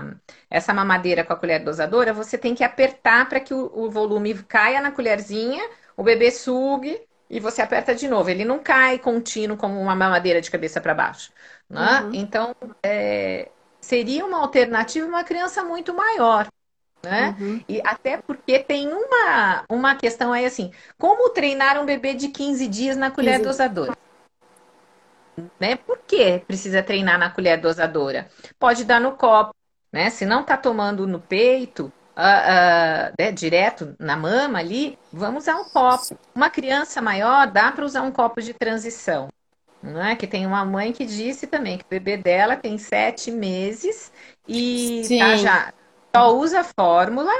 [0.00, 0.14] a,
[0.50, 4.34] essa mamadeira com a colher dosadora, você tem que apertar para que o, o volume
[4.44, 5.62] caia na colherzinha,
[5.96, 8.30] o bebê sugue e você aperta de novo.
[8.30, 11.32] Ele não cai contínuo como uma mamadeira de cabeça para baixo.
[11.68, 12.00] Né?
[12.00, 12.10] Uhum.
[12.14, 13.50] Então, é,
[13.80, 16.48] seria uma alternativa uma criança muito maior.
[17.04, 17.36] Né?
[17.38, 17.60] Uhum.
[17.68, 22.66] E até porque tem uma, uma questão aí assim, como treinar um bebê de 15
[22.66, 23.44] dias na colher 15.
[23.44, 23.96] dosadora?
[25.60, 25.76] Né?
[25.76, 28.28] Por que precisa treinar na colher dosadora?
[28.58, 29.54] Pode dar no copo,
[29.92, 30.08] né?
[30.10, 35.56] Se não está tomando no peito, uh, uh, né, direto na mama ali, vamos usar
[35.56, 36.16] um copo.
[36.34, 39.28] Uma criança maior dá para usar um copo de transição
[39.84, 40.16] né?
[40.16, 44.10] Que tem uma mãe que disse também que o bebê dela tem sete meses
[44.48, 45.72] e tá já
[46.14, 47.32] só usa fórmula,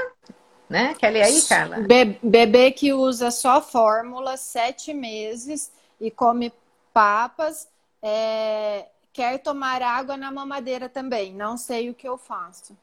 [0.69, 0.93] né?
[0.95, 1.77] Quer ler aí, Carla?
[1.79, 6.51] Be bebê que usa só fórmula, sete meses e come
[6.93, 7.67] papas,
[8.01, 8.85] é...
[9.13, 11.33] quer tomar água na mamadeira também.
[11.33, 12.77] Não sei o que eu faço.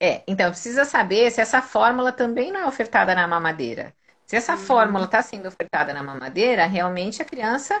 [0.00, 3.94] É, então precisa saber se essa fórmula também não é ofertada na mamadeira.
[4.26, 4.58] Se essa uhum.
[4.58, 7.80] fórmula está sendo ofertada na mamadeira, realmente a criança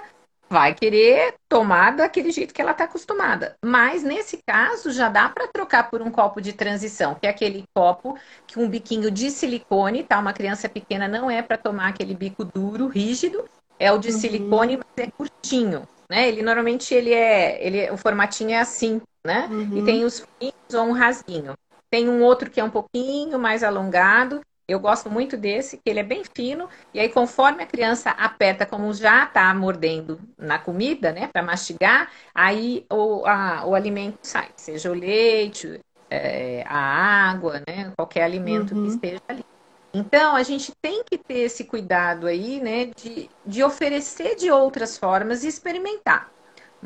[0.54, 3.56] vai querer tomar daquele jeito que ela está acostumada.
[3.64, 7.64] Mas nesse caso já dá para trocar por um copo de transição, que é aquele
[7.74, 10.16] copo que um biquinho de silicone, tá?
[10.16, 13.44] Uma criança pequena não é para tomar aquele bico duro, rígido,
[13.80, 14.18] é o de uhum.
[14.18, 16.28] silicone, mas é curtinho, né?
[16.28, 19.48] Ele normalmente ele é, ele o formatinho é assim, né?
[19.50, 19.78] Uhum.
[19.78, 21.54] E tem os fins ou um rasguinho.
[21.90, 26.00] Tem um outro que é um pouquinho mais alongado eu gosto muito desse, que ele
[26.00, 31.12] é bem fino, e aí conforme a criança aperta, como já está mordendo na comida,
[31.12, 37.62] né, para mastigar, aí o, a, o alimento sai, seja o leite, é, a água,
[37.66, 38.84] né, qualquer alimento uhum.
[38.84, 39.44] que esteja ali.
[39.92, 44.98] Então, a gente tem que ter esse cuidado aí, né, de, de oferecer de outras
[44.98, 46.32] formas e experimentar.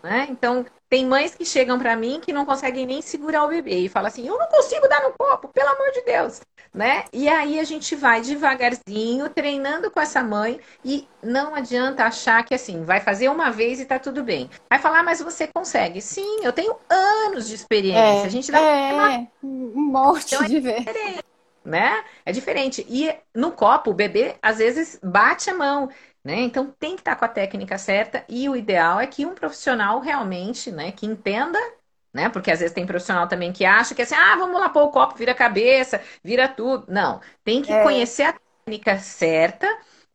[0.03, 0.26] Né?
[0.31, 3.89] Então, tem mães que chegam para mim que não conseguem nem segurar o bebê e
[3.89, 6.41] falam assim: eu não consigo dar no copo, pelo amor de Deus.
[6.72, 7.05] Né?
[7.12, 12.55] E aí a gente vai devagarzinho, treinando com essa mãe, e não adianta achar que
[12.55, 14.49] assim, vai fazer uma vez e tá tudo bem.
[14.68, 16.01] Vai falar, mas você consegue.
[16.01, 18.22] Sim, eu tenho anos de experiência.
[18.22, 19.28] É, a gente dá é, uma...
[19.43, 20.84] um monte então, é de ver.
[21.64, 22.03] Né?
[22.24, 22.86] É diferente.
[22.89, 25.91] E no copo, o bebê às vezes bate a mão
[26.29, 26.41] Né?
[26.41, 29.99] Então tem que estar com a técnica certa e o ideal é que um profissional
[29.99, 31.59] realmente, né, que entenda,
[32.12, 32.29] né?
[32.29, 34.83] Porque às vezes tem profissional também que acha que é assim, ah, vamos lá pôr
[34.83, 36.85] o copo, vira a cabeça, vira tudo.
[36.87, 37.83] Não, tem que é.
[37.83, 39.66] conhecer a técnica certa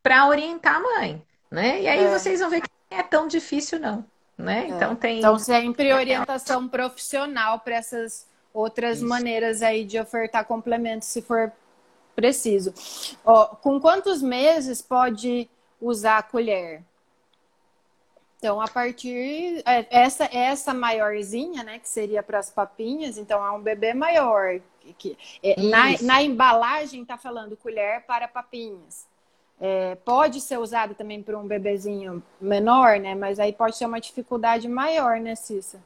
[0.03, 1.81] para orientar a mãe, né?
[1.81, 2.11] E aí é.
[2.11, 4.05] vocês vão ver que não é tão difícil não,
[4.37, 4.65] né?
[4.65, 4.67] É.
[4.67, 9.07] Então tem Então sempre orientação profissional para essas outras Isso.
[9.07, 11.51] maneiras aí de ofertar complementos se for
[12.15, 12.71] preciso.
[13.25, 15.49] Ó, com quantos meses pode
[15.83, 16.81] usar a colher.
[18.37, 19.61] Então, a partir.
[19.65, 24.59] É, essa, essa maiorzinha, né, que seria para as papinhas, então é um bebê maior.
[24.97, 29.07] Que, é, na, na embalagem está falando colher para papinhas.
[29.61, 33.15] É, pode ser usado também para um bebezinho menor, né?
[33.15, 35.81] Mas aí pode ser uma dificuldade maior, né, Cissa?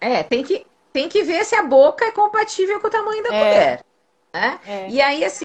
[0.00, 3.34] É, tem que, tem que ver se a boca é compatível com o tamanho da
[3.34, 3.38] é.
[3.38, 3.84] colher.
[4.32, 4.60] Né?
[4.66, 4.88] É.
[4.88, 5.44] E aí, assim,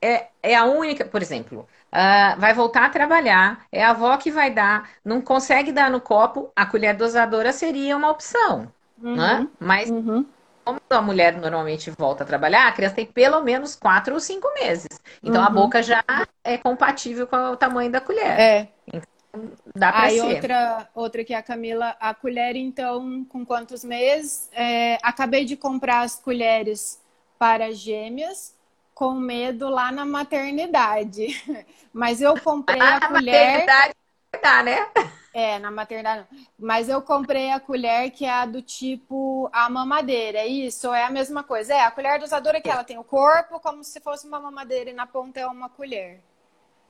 [0.00, 4.30] é, é a única, por exemplo, Uh, vai voltar a trabalhar, é a avó que
[4.30, 8.66] vai dar, não consegue dar no copo, a colher dosadora seria uma opção,
[9.02, 9.46] uhum, né?
[9.60, 10.24] Mas uhum.
[10.64, 14.50] como a mulher normalmente volta a trabalhar, a criança tem pelo menos quatro ou cinco
[14.54, 14.88] meses.
[15.22, 15.46] Então uhum.
[15.46, 16.02] a boca já
[16.42, 18.40] é compatível com o tamanho da colher.
[18.40, 18.68] É.
[18.86, 20.22] Então, dá para ser.
[20.22, 24.48] outra, outra que é a Camila, a colher então, com quantos meses?
[24.54, 27.02] É, acabei de comprar as colheres
[27.38, 28.54] para gêmeas
[28.94, 31.26] com medo lá na maternidade.
[31.92, 33.50] Mas eu comprei ah, a colher.
[33.50, 33.94] Maternidade
[34.42, 34.88] dá, né?
[35.34, 36.26] É, na maternidade.
[36.58, 40.38] Mas eu comprei a colher que é a do tipo a mamadeira.
[40.38, 40.92] É isso?
[40.92, 41.74] É a mesma coisa?
[41.74, 44.94] É, a colher dosadora que ela tem o corpo como se fosse uma mamadeira e
[44.94, 46.22] na ponta é uma colher.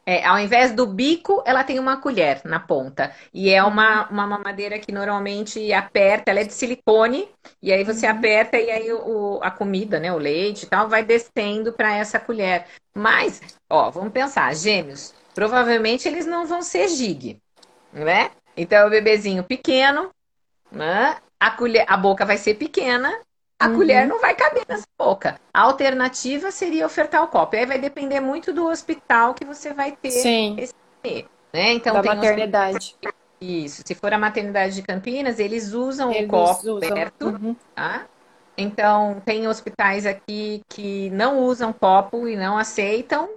[0.04, 3.14] É, ao invés do bico, ela tem uma colher na ponta.
[3.32, 7.28] E é uma, uma mamadeira que normalmente aperta, ela é de silicone,
[7.62, 8.12] e aí você uhum.
[8.12, 12.18] aperta e aí o, a comida, né, o leite e tal, vai descendo para essa
[12.18, 12.66] colher.
[12.94, 13.40] Mas,
[13.70, 17.40] ó, vamos pensar, gêmeos, provavelmente eles não vão ser gig,
[17.92, 18.30] né?
[18.56, 20.10] Então é o bebezinho pequeno,
[20.70, 21.16] né?
[21.38, 23.16] A, colher, a boca vai ser pequena
[23.62, 23.76] a uhum.
[23.76, 25.38] colher não vai caber nessa boca.
[25.54, 27.54] A alternativa seria ofertar o copo.
[27.54, 30.56] E aí vai depender muito do hospital que você vai ter Sim.
[30.58, 30.74] esse
[31.52, 31.72] né?
[31.72, 32.96] Então, da maternidade.
[33.40, 33.82] Isso.
[33.84, 36.80] Se for a maternidade de Campinas, eles usam eles o copo usam.
[36.80, 37.56] perto, uhum.
[37.74, 38.06] tá?
[38.56, 43.28] Então, tem hospitais aqui que não usam copo e não aceitam.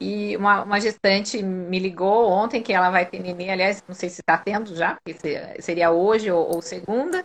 [0.00, 4.08] E uma, uma gestante me ligou ontem que ela vai ter neném, aliás, não sei
[4.08, 7.24] se está tendo já, porque seria hoje ou, ou segunda.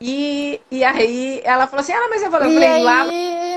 [0.00, 3.04] E, e aí ela falou assim: Ah, mas eu vou falei, aí, lá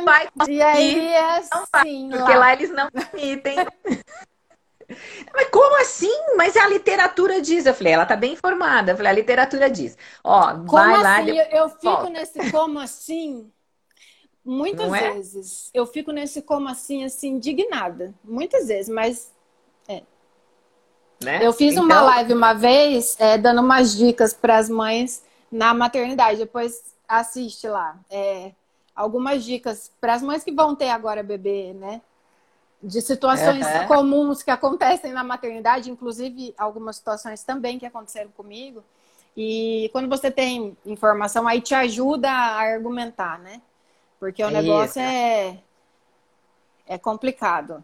[0.04, 0.58] vai conseguir.
[0.58, 2.38] E aí é assim, porque lá.
[2.38, 3.56] lá eles não permitem.
[5.34, 6.10] Mas como assim?
[6.38, 7.66] Mas a literatura diz.
[7.66, 8.94] Eu falei, ela tá bem informada.
[8.94, 9.98] Eu falei, a literatura diz.
[10.24, 11.04] Ó, como vai assim?
[11.04, 11.22] lá.
[11.22, 12.10] Eu, eu fico volta.
[12.10, 13.52] nesse como assim.
[14.46, 15.12] Muitas é?
[15.12, 15.70] vezes.
[15.74, 18.16] Eu fico nesse como assim, assim, indignada.
[18.24, 19.34] Muitas vezes, mas.
[19.90, 20.04] É.
[21.22, 21.46] Né?
[21.46, 21.84] Eu fiz então...
[21.84, 26.40] uma live uma vez, é, dando umas dicas para as mães na maternidade.
[26.40, 27.98] Depois assiste lá.
[28.10, 28.52] É,
[28.96, 32.02] algumas dicas para as mães que vão ter agora bebê, né?
[32.82, 38.84] De situações comuns que acontecem na maternidade, inclusive algumas situações também que aconteceram comigo.
[39.36, 43.62] E quando você tem informação, aí te ajuda a argumentar, né?
[44.20, 45.60] Porque o negócio é,
[46.88, 47.84] é complicado.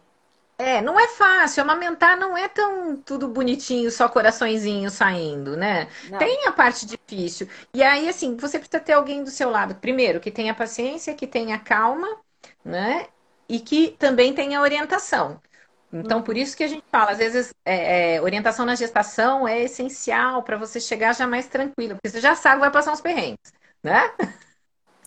[0.58, 1.62] É, não é fácil.
[1.64, 5.88] Amamentar não é tão tudo bonitinho, só coraçõezinho saindo, né?
[6.10, 6.18] Não.
[6.18, 7.48] Tem a parte difícil.
[7.74, 9.76] E aí, assim, você precisa ter alguém do seu lado.
[9.76, 12.08] Primeiro, que tenha paciência, que tenha calma,
[12.64, 13.08] né?
[13.50, 15.42] E que também tenha orientação.
[15.92, 19.62] Então, por isso que a gente fala, às vezes, é, é, orientação na gestação é
[19.62, 23.02] essencial para você chegar já mais tranquilo, porque você já sabe que vai passar uns
[23.02, 24.12] perrengues, né?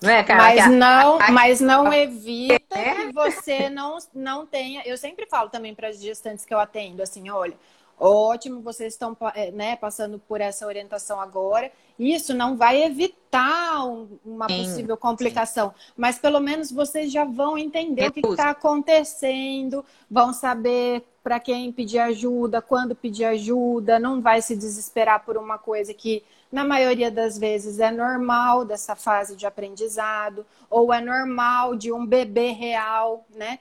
[0.02, 0.42] Não é, cara?
[0.42, 2.94] Mas não, mas não evita é?
[2.94, 4.82] que você não, não tenha.
[4.84, 7.54] Eu sempre falo também para as gestantes que eu atendo, assim, olha,
[7.98, 11.70] ótimo, vocês estão é, né, passando por essa orientação agora.
[11.98, 15.92] Isso não vai evitar um, uma sim, possível complicação, sim.
[15.96, 18.18] mas pelo menos vocês já vão entender Repouso.
[18.18, 24.42] o que está acontecendo, vão saber para quem pedir ajuda, quando pedir ajuda, não vai
[24.42, 29.46] se desesperar por uma coisa que na maioria das vezes é normal dessa fase de
[29.46, 33.58] aprendizado, ou é normal de um bebê real, né?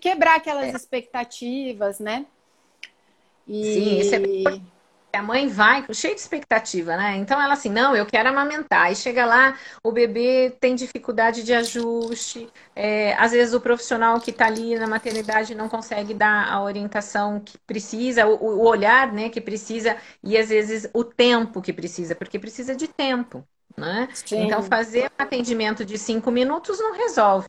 [0.00, 0.76] Quebrar aquelas é.
[0.76, 2.26] expectativas, né?
[3.46, 3.64] E...
[3.64, 4.77] Sim, isso é bem
[5.18, 7.16] a mãe vai cheia de expectativa, né?
[7.16, 8.90] Então ela assim, não, eu quero amamentar.
[8.90, 12.48] E chega lá, o bebê tem dificuldade de ajuste.
[12.74, 17.40] É, às vezes o profissional que está ali na maternidade não consegue dar a orientação
[17.40, 22.14] que precisa, o, o, olhar, né, que precisa, e às vezes o tempo que precisa,
[22.14, 23.44] porque precisa de tempo,
[23.76, 24.08] né?
[24.14, 24.46] Sim.
[24.46, 27.48] Então fazer um atendimento de cinco minutos não resolve.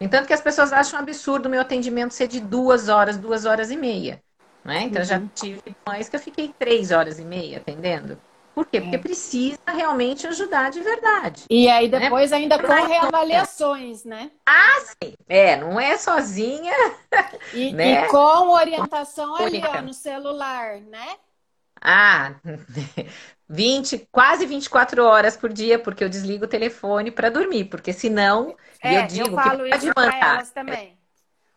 [0.00, 3.70] Entanto que as pessoas acham absurdo o meu atendimento ser de duas horas, duas horas
[3.70, 4.22] e meia.
[4.64, 4.82] Né?
[4.82, 5.08] Então, uhum.
[5.08, 8.18] já tive mães que eu fiquei três horas e meia atendendo.
[8.54, 8.80] Por quê?
[8.80, 8.98] Porque é.
[8.98, 11.44] precisa realmente ajudar de verdade.
[11.48, 12.00] E aí né?
[12.00, 12.38] depois né?
[12.38, 14.30] ainda com reavaliações, né?
[14.44, 15.14] Ah, sim.
[15.28, 16.74] É, não é sozinha.
[17.52, 18.04] E, né?
[18.04, 21.16] e com orientação ali, ó, no celular, né?
[21.80, 22.34] Ah,
[23.48, 28.54] 20, quase 24 horas por dia, porque eu desligo o telefone para dormir, porque senão,
[28.80, 30.34] é, eu digo eu falo que pode mandar.
[30.34, 30.99] elas também.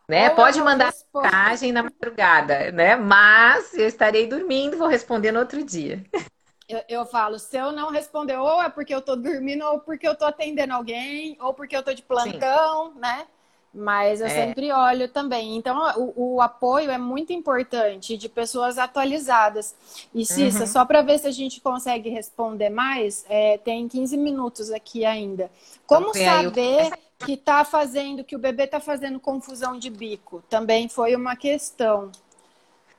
[0.07, 0.29] Né?
[0.31, 2.95] Pode mandar mensagem na madrugada, né?
[2.95, 6.03] Mas eu estarei dormindo, vou responder no outro dia.
[6.67, 10.07] Eu, eu, falo, se eu não responder, ou é porque eu tô dormindo, ou porque
[10.07, 12.99] eu tô atendendo alguém, ou porque eu tô de plantão, Sim.
[12.99, 13.27] né?
[13.73, 14.29] Mas eu é.
[14.29, 15.55] sempre olho também.
[15.57, 19.75] Então, o, o, apoio é muito importante de pessoas atualizadas.
[20.13, 20.67] E, Cissa, uhum.
[20.67, 25.49] só para ver se a gente consegue responder mais, é, tem 15 minutos aqui ainda.
[25.87, 26.91] Como saber.
[27.23, 30.43] Que tá fazendo, que o bebê tá fazendo confusão de bico?
[30.49, 32.11] Também foi uma questão.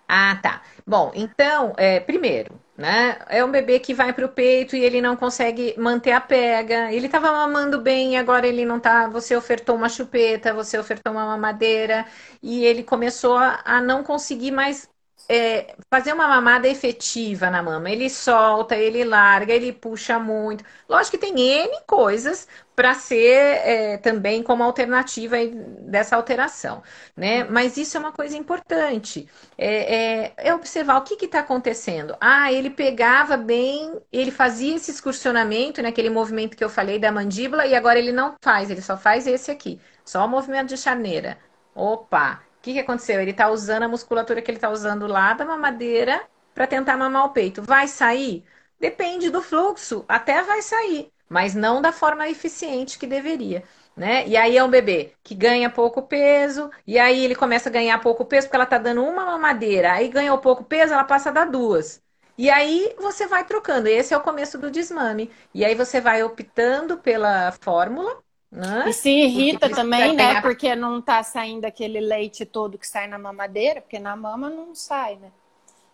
[0.09, 0.63] Ah, tá.
[0.87, 3.19] Bom, então, é, primeiro, né?
[3.29, 6.93] É um bebê que vai para o peito e ele não consegue manter a pega.
[6.93, 9.09] Ele estava mamando bem, agora ele não tá.
[9.09, 12.07] Você ofertou uma chupeta, você ofertou uma mamadeira
[12.43, 14.89] e ele começou a, a não conseguir mais
[15.29, 17.91] é, fazer uma mamada efetiva na mama.
[17.91, 20.65] Ele solta, ele larga, ele puxa muito.
[20.89, 25.37] Lógico que tem N coisas para ser é, também como alternativa
[25.81, 26.83] dessa alteração,
[27.17, 27.45] né?
[27.45, 29.29] Mas isso é uma coisa importante.
[29.57, 32.17] É, é, é observar o que está acontecendo.
[32.21, 37.13] Ah, ele pegava bem, ele fazia esse excursionamento, naquele né, movimento que eu falei da
[37.13, 39.81] mandíbula, e agora ele não faz, ele só faz esse aqui.
[40.05, 41.39] Só o movimento de charneira.
[41.75, 43.21] Opa, que, que aconteceu?
[43.21, 47.27] Ele está usando a musculatura que ele está usando lá da mamadeira para tentar mamar
[47.27, 47.63] o peito.
[47.63, 48.45] Vai sair?
[48.81, 53.63] Depende do fluxo, até vai sair, mas não da forma eficiente que deveria.
[53.97, 54.27] Né?
[54.27, 58.01] E aí é um bebê que ganha pouco peso, e aí ele começa a ganhar
[58.01, 61.33] pouco peso porque ela está dando uma mamadeira, aí ganhou pouco peso, ela passa a
[61.33, 62.03] dar duas.
[62.37, 63.87] E aí você vai trocando.
[63.87, 65.31] Esse é o começo do desmame.
[65.55, 68.89] E aí você vai optando pela fórmula né?
[68.89, 70.41] E se irrita também, né?
[70.41, 74.75] Porque não tá saindo aquele leite todo que sai na mamadeira, porque na mama não
[74.75, 75.33] sai, né?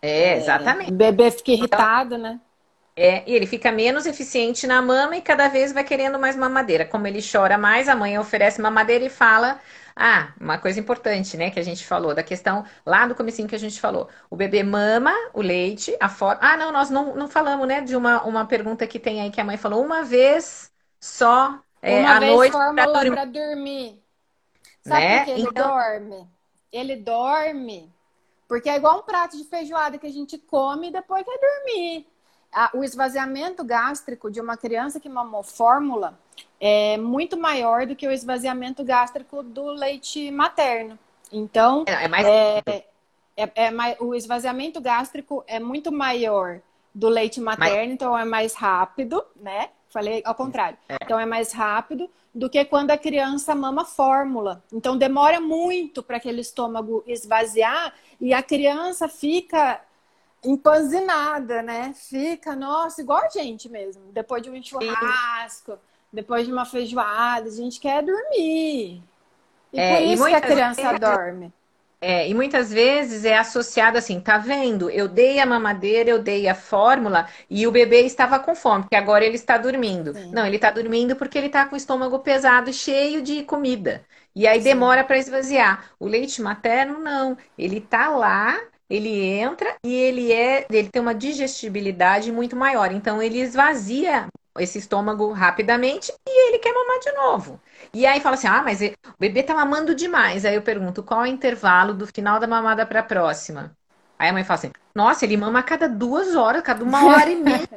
[0.02, 0.90] É, exatamente.
[0.90, 2.40] É, o bebê fica irritado, né?
[3.00, 6.84] É, e ele fica menos eficiente na mama e cada vez vai querendo mais mamadeira.
[6.84, 9.58] Como ele chora mais, a mãe oferece mamadeira e fala.
[9.96, 13.54] Ah, uma coisa importante, né, que a gente falou, da questão lá do comecinho que
[13.54, 14.08] a gente falou.
[14.28, 16.40] O bebê mama o leite, a forma.
[16.42, 19.40] Ah, não, nós não, não falamos, né, de uma, uma pergunta que tem aí que
[19.40, 20.70] a mãe falou uma vez
[21.00, 23.32] só é, Uma vez noite fórmula para dormir.
[23.32, 24.02] dormir.
[24.82, 25.16] Sabe né?
[25.18, 25.68] por que ele então...
[25.68, 26.28] dorme?
[26.70, 27.92] Ele dorme
[28.46, 32.06] porque é igual um prato de feijoada que a gente come e depois quer dormir.
[32.74, 36.18] O esvaziamento gástrico de uma criança que mamou fórmula
[36.60, 40.98] é muito maior do que o esvaziamento gástrico do leite materno.
[41.32, 42.26] Então, é, é mais...
[42.26, 42.62] É,
[43.36, 46.60] é, é, mais, o esvaziamento gástrico é muito maior
[46.94, 49.70] do leite materno, então é mais rápido, né?
[49.88, 50.76] Falei ao contrário.
[50.88, 50.96] É.
[51.02, 54.62] Então é mais rápido do que quando a criança mama fórmula.
[54.72, 59.80] Então demora muito para aquele estômago esvaziar e a criança fica
[60.44, 61.92] empanzinada, né?
[61.94, 64.10] Fica, nossa, igual a gente mesmo.
[64.12, 65.78] Depois de um churrasco, Sim.
[66.12, 69.02] depois de uma feijoada, a gente quer dormir.
[69.72, 71.00] E é, por isso que a criança vezes...
[71.00, 71.52] dorme.
[72.02, 74.88] É, e muitas vezes é associado assim, tá vendo?
[74.88, 78.96] Eu dei a mamadeira, eu dei a fórmula e o bebê estava com fome, porque
[78.96, 80.14] agora ele está dormindo.
[80.14, 80.30] Sim.
[80.32, 84.02] Não, ele está dormindo porque ele está com o estômago pesado, cheio de comida.
[84.34, 84.64] E aí Sim.
[84.64, 85.90] demora para esvaziar.
[85.98, 87.36] O leite materno, não.
[87.58, 88.58] Ele está lá,
[88.90, 92.90] ele entra e ele é, ele tem uma digestibilidade muito maior.
[92.90, 94.26] Então ele esvazia
[94.58, 97.60] esse estômago rapidamente e ele quer mamar de novo.
[97.94, 100.44] E aí fala assim: ah, mas o bebê tá mamando demais.
[100.44, 103.76] Aí eu pergunto: qual é o intervalo do final da mamada para a próxima?
[104.18, 107.30] Aí a mãe fala assim: nossa, ele mama a cada duas horas, cada uma hora
[107.30, 107.68] e meia.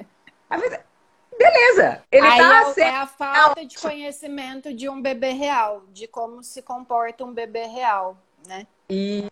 [1.37, 6.07] Beleza, ele aí tá é, é a falta de conhecimento de um bebê real, de
[6.07, 8.67] como se comporta um bebê real, né?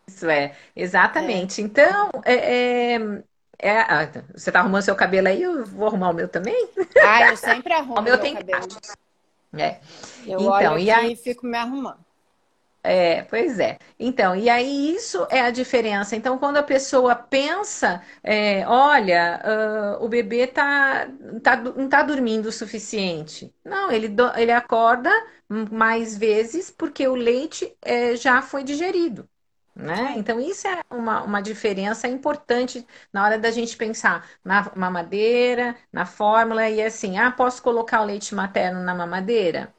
[0.08, 1.62] Isso é, exatamente.
[1.62, 1.64] É.
[1.64, 3.24] Então, é, é,
[3.60, 6.70] é, ah, você tá arrumando seu cabelo aí, eu vou arrumar o meu também?
[7.02, 8.68] Ah, eu sempre arrumo o meu, meu tem cabelo.
[9.58, 9.80] É.
[10.26, 11.16] Eu então, olho e aí...
[11.16, 12.00] fico me arrumando.
[12.84, 13.78] É, pois é.
[14.00, 16.16] Então, e aí isso é a diferença.
[16.16, 19.40] Então, quando a pessoa pensa, é, olha,
[20.00, 21.08] uh, o bebê tá,
[21.44, 23.54] tá, não tá dormindo o suficiente.
[23.64, 25.12] Não, ele, do, ele acorda
[25.48, 29.30] mais vezes porque o leite é, já foi digerido.
[29.82, 30.14] Né?
[30.16, 36.06] Então, isso é uma, uma diferença importante na hora da gente pensar na mamadeira, na
[36.06, 39.74] fórmula, e assim, ah, posso colocar o leite materno na mamadeira?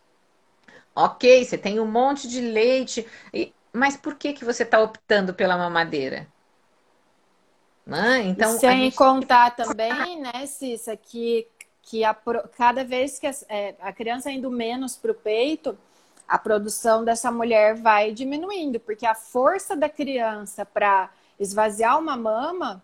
[0.93, 3.07] Ok, você tem um monte de leite,
[3.73, 6.27] mas por que, que você está optando pela mamadeira?
[7.87, 8.23] Né?
[8.25, 8.97] Então, Sem gente...
[8.97, 11.47] contar também, né, Cissa, que,
[11.81, 12.13] que a,
[12.57, 15.79] cada vez que a, é, a criança indo menos para o peito,
[16.33, 22.83] a produção dessa mulher vai diminuindo, porque a força da criança para esvaziar uma mama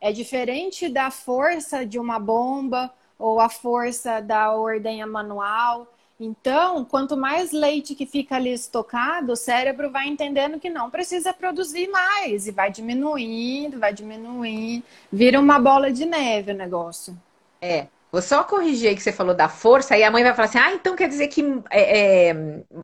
[0.00, 5.86] é diferente da força de uma bomba ou a força da ordenha manual.
[6.18, 11.34] Então, quanto mais leite que fica ali estocado, o cérebro vai entendendo que não precisa
[11.34, 14.82] produzir mais e vai diminuindo, vai diminuindo,
[15.12, 17.14] vira uma bola de neve o negócio.
[17.60, 17.88] É.
[18.10, 20.58] Vou só corrigir aí que você falou da força, aí a mãe vai falar assim:
[20.58, 22.36] ah, então quer dizer que é, é,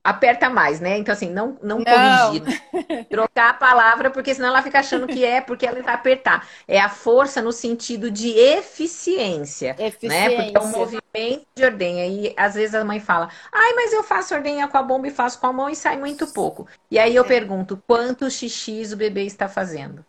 [0.03, 0.99] aperta mais, né?
[0.99, 1.85] Então, assim, não, não, não.
[1.85, 3.07] corrigir.
[3.09, 6.47] Trocar a palavra, porque senão ela fica achando que é porque ela vai apertar.
[6.67, 9.77] É a força no sentido de eficiência.
[9.79, 10.09] Eficiência.
[10.09, 10.37] Né?
[10.37, 12.07] Porque é um movimento de ordenha.
[12.07, 15.11] E às vezes a mãe fala: ai, mas eu faço ordenha com a bomba e
[15.11, 16.67] faço com a mão e sai muito pouco.
[16.91, 17.29] E aí eu é.
[17.29, 20.05] pergunto: quantos xixis o bebê está fazendo?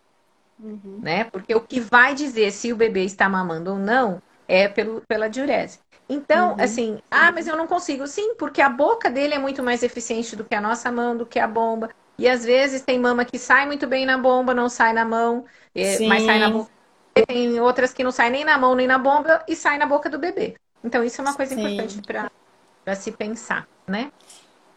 [0.59, 0.99] Uhum.
[1.03, 1.25] Né?
[1.25, 4.21] Porque o que vai dizer se o bebê está mamando ou não
[4.53, 5.79] é pelo, pela diurese.
[6.07, 6.63] Então, uhum.
[6.63, 8.05] assim, ah, mas eu não consigo.
[8.05, 11.25] Sim, porque a boca dele é muito mais eficiente do que a nossa mão, do
[11.25, 11.89] que a bomba.
[12.19, 15.45] E às vezes tem mama que sai muito bem na bomba, não sai na mão,
[15.73, 16.69] é, mas sai na boca.
[17.27, 20.07] Tem outras que não saem nem na mão nem na bomba e sai na boca
[20.09, 20.55] do bebê.
[20.83, 21.61] Então, isso é uma coisa Sim.
[21.61, 22.01] importante
[22.83, 24.11] para se pensar, né?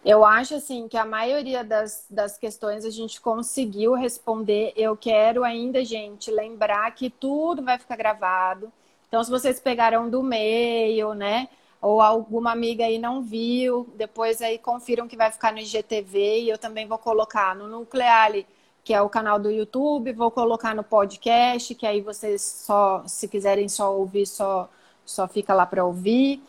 [0.02, 4.72] Eu acho assim que a maioria das, das questões a gente conseguiu responder.
[4.76, 8.72] Eu quero ainda, gente, lembrar que tudo vai ficar gravado.
[9.08, 11.48] Então, se vocês pegaram do meio, né?
[11.80, 16.48] Ou alguma amiga aí não viu, depois aí confiram que vai ficar no IGTV e
[16.48, 18.46] eu também vou colocar no Nucleale,
[18.82, 23.28] que é o canal do YouTube, vou colocar no podcast, que aí vocês só, se
[23.28, 24.68] quiserem só ouvir, só,
[25.04, 26.42] só fica lá para ouvir.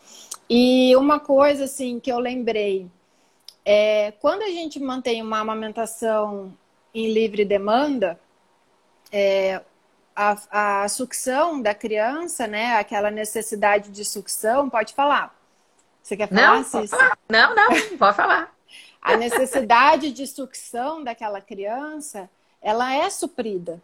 [0.48, 2.88] E uma coisa assim que eu lembrei,
[3.64, 6.52] é, quando a gente mantém uma amamentação
[6.94, 8.18] em livre demanda,
[9.12, 9.60] é,
[10.18, 12.74] a, a sucção da criança, né?
[12.74, 15.32] Aquela necessidade de sucção, pode falar.
[16.02, 17.18] Você quer falar, não, Falar.
[17.28, 18.52] Não, não, pode falar.
[19.00, 22.28] A necessidade de sucção daquela criança,
[22.60, 23.80] ela é suprida.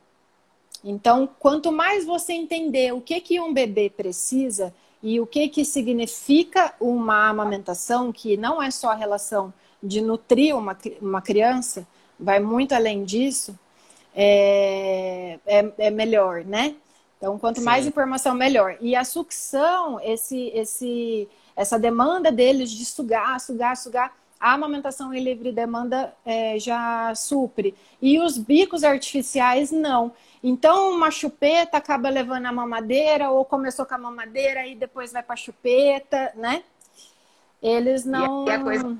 [0.82, 5.64] Então, quanto mais você entender o que, que um bebê precisa e o que, que
[5.64, 11.86] significa uma amamentação, que não é só a relação de nutrir uma, uma criança,
[12.18, 13.56] vai muito além disso,
[14.14, 16.76] é, é, é melhor, né?
[17.18, 17.64] Então, quanto Sim.
[17.64, 18.76] mais informação, melhor.
[18.80, 25.22] E a sucção, esse, esse, essa demanda deles de sugar, sugar, sugar, a amamentação em
[25.22, 27.74] livre demanda é, já supre.
[28.02, 30.12] E os bicos artificiais, não.
[30.42, 35.22] Então, uma chupeta acaba levando a mamadeira, ou começou com a mamadeira e depois vai
[35.22, 36.62] para a chupeta, né?
[37.62, 38.46] Eles não.
[38.46, 38.98] E a coisa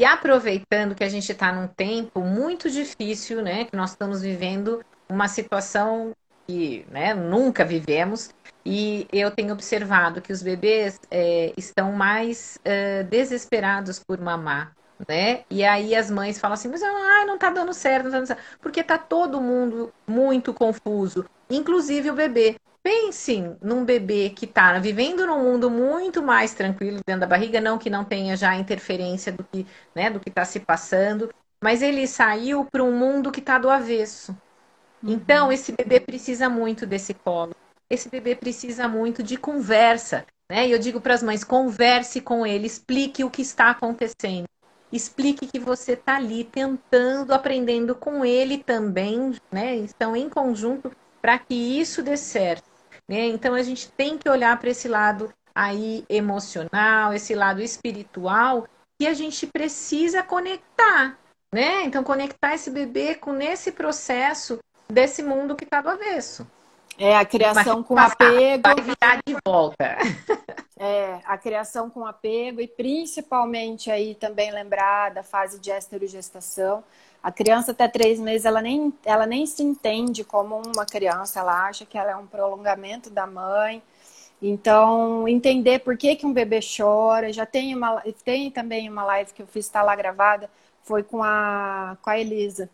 [0.00, 3.66] e aproveitando que a gente está num tempo muito difícil, né?
[3.66, 6.12] Que nós estamos vivendo uma situação
[6.46, 8.30] que né, nunca vivemos.
[8.64, 14.74] E eu tenho observado que os bebês é, estão mais é, desesperados por mamar.
[15.06, 15.44] Né?
[15.50, 18.26] E aí as mães falam assim, mas ai, não tá dando certo, não tá dando
[18.28, 18.42] certo.
[18.58, 22.56] Porque tá todo mundo muito confuso, inclusive o bebê.
[22.82, 27.76] Pensem num bebê que está vivendo num mundo muito mais tranquilo dentro da barriga, não
[27.76, 31.30] que não tenha já interferência do que né, do que está se passando,
[31.62, 34.34] mas ele saiu para um mundo que está do avesso.
[35.02, 35.12] Uhum.
[35.12, 37.54] Então esse bebê precisa muito desse colo.
[37.90, 40.66] Esse bebê precisa muito de conversa, né?
[40.66, 44.46] E eu digo para as mães: converse com ele, explique o que está acontecendo.
[44.92, 49.76] Explique que você está ali tentando, aprendendo com ele também, né?
[49.76, 52.69] Estão em conjunto para que isso dê certo.
[53.10, 53.26] Né?
[53.26, 58.68] Então a gente tem que olhar para esse lado aí emocional, esse lado espiritual,
[59.00, 61.18] que a gente precisa conectar,
[61.52, 61.82] né?
[61.82, 66.46] Então conectar esse bebê com esse processo desse mundo que está do avesso.
[66.96, 68.62] É a criação com apego.
[68.62, 69.98] Vai virar de volta.
[70.82, 76.82] É, a criação com apego e principalmente aí também lembrar da fase de esterogestação.
[77.22, 81.66] A criança até três meses, ela nem, ela nem se entende como uma criança, ela
[81.66, 83.82] acha que ela é um prolongamento da mãe.
[84.42, 87.32] Então, entender por que, que um bebê chora.
[87.32, 90.50] Já tem, uma, tem também uma live que eu fiz, está lá gravada,
[90.82, 92.70] foi com a, com a Elisa.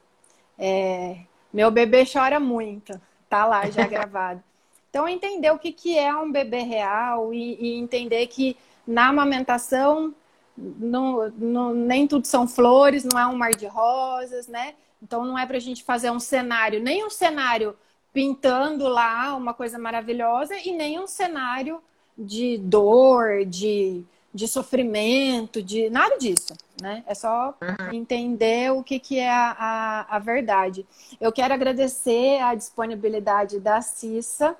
[0.56, 1.18] É,
[1.52, 4.42] meu bebê chora muito, tá lá já gravado.
[4.88, 10.14] Então, entender o que, que é um bebê real e, e entender que na amamentação
[10.56, 14.74] não, não, nem tudo são flores, não é um mar de rosas, né?
[15.02, 17.76] Então não é para a gente fazer um cenário, nem um cenário
[18.12, 21.82] pintando lá uma coisa maravilhosa e nem um cenário
[22.16, 24.02] de dor, de,
[24.32, 27.04] de sofrimento, de nada disso, né?
[27.06, 27.92] É só uhum.
[27.92, 30.86] entender o que, que é a, a, a, verdade.
[31.20, 34.56] Eu quero agradecer a disponibilidade da Cissa.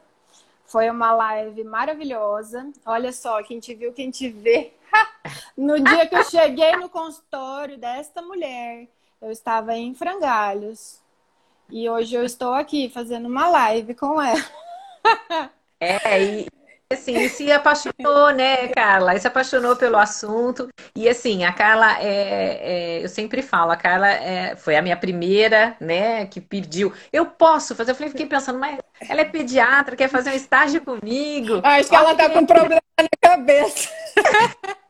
[0.66, 2.70] Foi uma live maravilhosa.
[2.84, 4.72] Olha só, quem te viu, quem te vê.
[5.57, 8.88] No dia que eu cheguei no consultório desta mulher,
[9.20, 11.01] eu estava em frangalhos.
[11.68, 14.44] E hoje eu estou aqui fazendo uma live com ela.
[15.80, 16.47] É, e,
[16.90, 19.14] assim, se apaixonou, né, Carla?
[19.14, 20.68] E se apaixonou pelo assunto.
[20.94, 24.97] E assim, a Carla, é, é, eu sempre falo, a Carla é, foi a minha
[24.97, 26.92] primeira, né, que pediu.
[27.12, 27.90] Eu posso fazer?
[27.90, 28.78] Eu falei, fiquei pensando, mas
[29.09, 31.61] ela é pediatra, quer fazer um estágio comigo.
[31.64, 33.90] Acho que ela tá com problema na cabeça.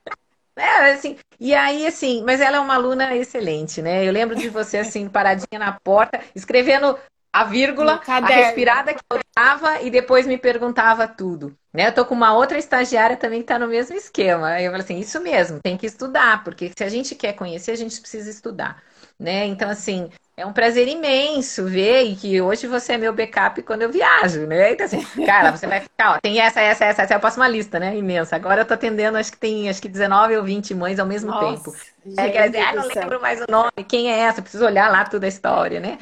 [0.58, 4.06] É, assim, e aí, assim, mas ela é uma aluna excelente, né?
[4.06, 6.98] Eu lembro de você, assim, paradinha na porta, escrevendo
[7.30, 11.54] a vírgula, a respirada que eu dava e depois me perguntava tudo.
[11.70, 11.88] Né?
[11.88, 14.58] Eu tô com uma outra estagiária também que está no mesmo esquema.
[14.58, 17.76] Eu falei assim, isso mesmo, tem que estudar, porque se a gente quer conhecer, a
[17.76, 18.82] gente precisa estudar.
[19.20, 19.44] Né?
[19.44, 23.82] Então, assim, é um prazer imenso ver e que hoje você é meu backup quando
[23.82, 24.72] eu viajo, né?
[24.72, 27.48] Então, assim, cara, você vai ficar, ó, tem essa, essa, essa, essa, eu passo uma
[27.48, 27.96] lista, né?
[27.96, 28.36] Imensa.
[28.36, 31.30] Agora eu tô atendendo, acho que tem, acho que 19 ou 20 mães ao mesmo
[31.30, 31.76] Nossa, tempo.
[32.18, 34.42] É, quer dizer, ah, não lembro mais o nome, quem é essa?
[34.42, 35.98] Preciso olhar lá toda a história, né?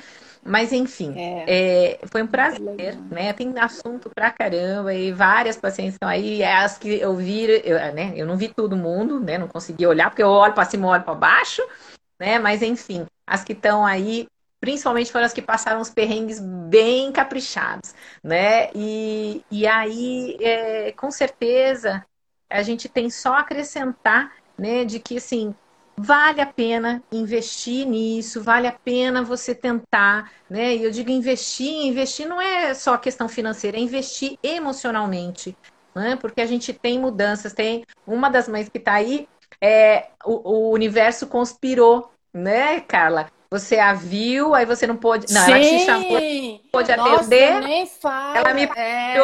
[0.47, 1.45] Mas enfim, é.
[1.47, 3.33] É, foi um prazer, né?
[3.33, 6.43] Tem assunto pra caramba e várias pacientes estão aí.
[6.43, 8.13] É as que eu vi, eu, né?
[8.15, 9.39] Eu não vi todo mundo, né?
[9.39, 11.63] Não consegui olhar, porque eu olho para cima, olho para baixo,
[12.21, 12.39] né?
[12.39, 14.27] Mas enfim, as que estão aí,
[14.61, 18.71] principalmente foram as que passaram os perrengues bem caprichados, né?
[18.75, 22.05] E, e aí, é, com certeza,
[22.49, 24.85] a gente tem só acrescentar, né?
[24.85, 25.55] De que assim
[25.97, 30.75] vale a pena investir nisso, vale a pena você tentar, né?
[30.75, 35.57] E eu digo investir, investir não é só questão financeira, é investir emocionalmente,
[35.95, 36.17] né?
[36.17, 39.29] Porque a gente tem mudanças, tem uma das mães que está aí,
[39.61, 43.29] é, o, o, universo conspirou, né, Carla?
[43.51, 45.33] Você a viu, aí você não pôde.
[45.33, 45.53] Não, Sim.
[45.53, 47.61] ela te chamou, pôde Nossa, atender.
[47.61, 48.39] Nem fala.
[48.39, 49.15] Ela me é...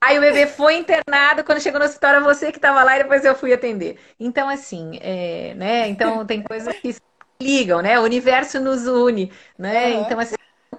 [0.00, 3.24] Aí o bebê foi internado, quando chegou no hospital, você que estava lá e depois
[3.24, 3.98] eu fui atender.
[4.20, 5.88] Então, assim, é, né?
[5.88, 6.94] Então tem coisas que
[7.40, 7.98] ligam, né?
[7.98, 9.94] O universo nos une, né?
[9.94, 10.02] Uhum.
[10.02, 10.36] Então, assim,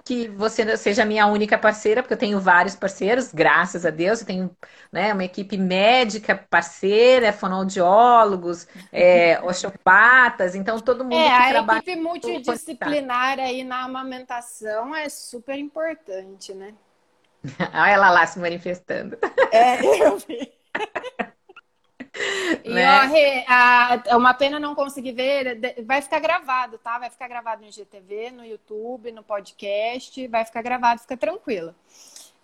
[0.08, 4.22] que você seja a minha única parceira, porque eu tenho vários parceiros, graças a Deus.
[4.22, 4.56] Eu tenho
[4.90, 11.80] né, uma equipe médica parceira, fonoaudiólogos, é, osteopatas, então todo mundo é, que a trabalha.
[11.80, 16.72] A equipe multidisciplinar aí na amamentação é super importante, né?
[17.74, 19.18] Olha ela lá se manifestando.
[19.52, 20.50] É, eu vi.
[22.64, 23.00] E né?
[23.00, 26.98] ó, Rê, a, é uma pena não conseguir ver, vai ficar gravado, tá?
[26.98, 31.74] Vai ficar gravado no GTV, no YouTube, no podcast, vai ficar gravado, fica tranquila.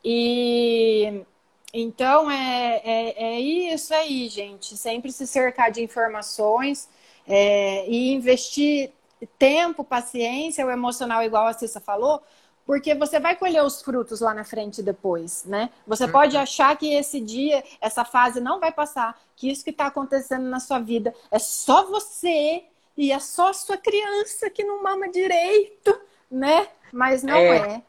[0.05, 1.25] E
[1.73, 4.77] então é, é, é isso aí, gente.
[4.77, 6.89] Sempre se cercar de informações
[7.27, 8.93] é, e investir
[9.39, 12.23] tempo, paciência, o emocional, igual a Cissa falou,
[12.67, 15.71] porque você vai colher os frutos lá na frente depois, né?
[15.87, 16.43] Você pode uhum.
[16.43, 20.61] achar que esse dia, essa fase não vai passar, que isso que está acontecendo na
[20.61, 22.65] sua vida é só você
[22.97, 25.99] e é só sua criança que não mama direito,
[26.31, 26.69] né?
[26.93, 27.57] Mas não é.
[27.57, 27.83] é.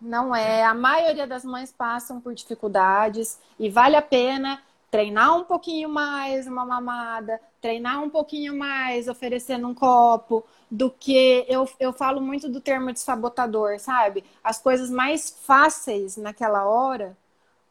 [0.00, 0.64] Não é.
[0.64, 6.46] A maioria das mães passam por dificuldades e vale a pena treinar um pouquinho mais
[6.46, 12.48] uma mamada, treinar um pouquinho mais oferecendo um copo, do que eu, eu falo muito
[12.48, 14.24] do termo de sabotador, sabe?
[14.42, 17.16] As coisas mais fáceis naquela hora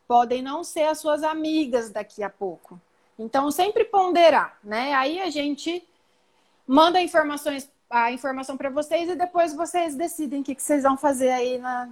[0.07, 2.79] podem não ser as suas amigas daqui a pouco.
[3.19, 4.93] Então, sempre ponderar, né?
[4.93, 5.83] Aí a gente
[6.65, 10.97] manda informações, a informação para vocês e depois vocês decidem o que, que vocês vão
[10.97, 11.89] fazer aí na,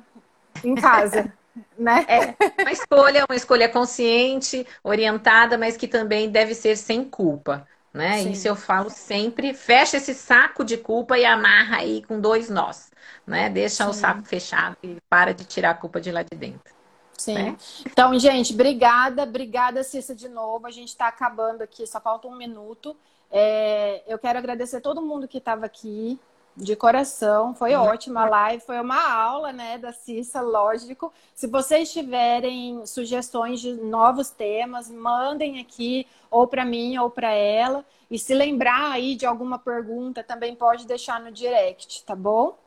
[0.63, 1.33] em casa.
[1.77, 2.05] né?
[2.07, 7.67] É uma escolha, uma escolha consciente, orientada, mas que também deve ser sem culpa.
[7.95, 8.23] Né?
[8.23, 8.31] Sim.
[8.31, 9.53] Isso eu falo sempre.
[9.53, 12.91] Fecha esse saco de culpa e amarra aí com dois nós.
[13.25, 13.49] Né?
[13.49, 13.89] Deixa Sim.
[13.89, 16.75] o saco fechado e para de tirar a culpa de lá de dentro.
[17.17, 17.33] Sim.
[17.35, 17.57] Né?
[17.85, 20.67] Então, gente, obrigada, obrigada, Cissa, de novo.
[20.67, 22.97] A gente está acabando aqui, só falta um minuto.
[23.31, 26.19] É, eu quero agradecer todo mundo que estava aqui,
[26.55, 31.11] de coração, foi ótima a live, foi uma aula, né, da Cissa, lógico.
[31.33, 37.85] Se vocês tiverem sugestões de novos temas, mandem aqui, ou para mim ou para ela.
[38.09, 42.57] E se lembrar aí de alguma pergunta, também pode deixar no direct, tá bom?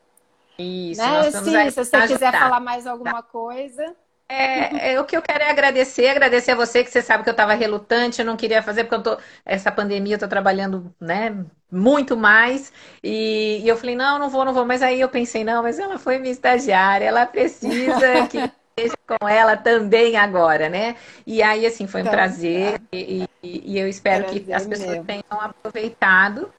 [0.59, 3.97] Isso, né, Cissa, se você quiser falar mais alguma coisa.
[4.31, 7.31] É, é, o que eu quero é agradecer, agradecer a você, que você sabe que
[7.31, 10.95] eu estava relutante, eu não queria fazer, porque eu tô, essa pandemia eu tô trabalhando,
[11.01, 11.35] né,
[11.72, 12.70] muito mais.
[13.03, 14.66] E, e, eu falei, não, não vou, não vou.
[14.66, 18.39] Mas aí eu pensei, não, mas ela foi minha estagiária, ela precisa que
[18.79, 20.97] esteja com ela também agora, né?
[21.26, 22.11] E aí, assim, foi um tá.
[22.11, 25.05] prazer e, e, e, eu espero que as pessoas mesmo.
[25.05, 26.53] tenham aproveitado,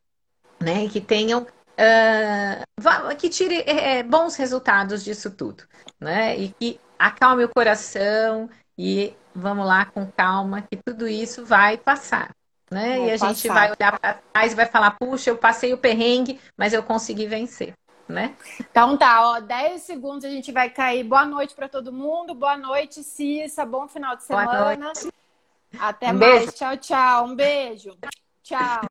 [0.59, 0.85] né?
[0.85, 5.63] E que tenham uh, que tire é, bons resultados disso tudo,
[5.99, 6.37] né?
[6.37, 12.31] E que acalme o coração e vamos lá com calma, que tudo isso vai passar.
[12.69, 12.99] Né?
[12.99, 13.27] E a passar.
[13.27, 16.83] gente vai olhar para trás e vai falar, puxa, eu passei o perrengue, mas eu
[16.83, 17.73] consegui vencer.
[18.07, 18.35] Né?
[18.59, 21.03] Então tá, ó, 10 segundos a gente vai cair.
[21.03, 22.33] Boa noite para todo mundo.
[22.33, 23.65] Boa noite, Cissa.
[23.65, 24.91] Bom final de semana.
[25.79, 26.19] Até um mais.
[26.19, 26.51] Beijo.
[26.53, 27.25] Tchau, tchau.
[27.25, 27.97] Um beijo.
[28.43, 28.81] Tchau.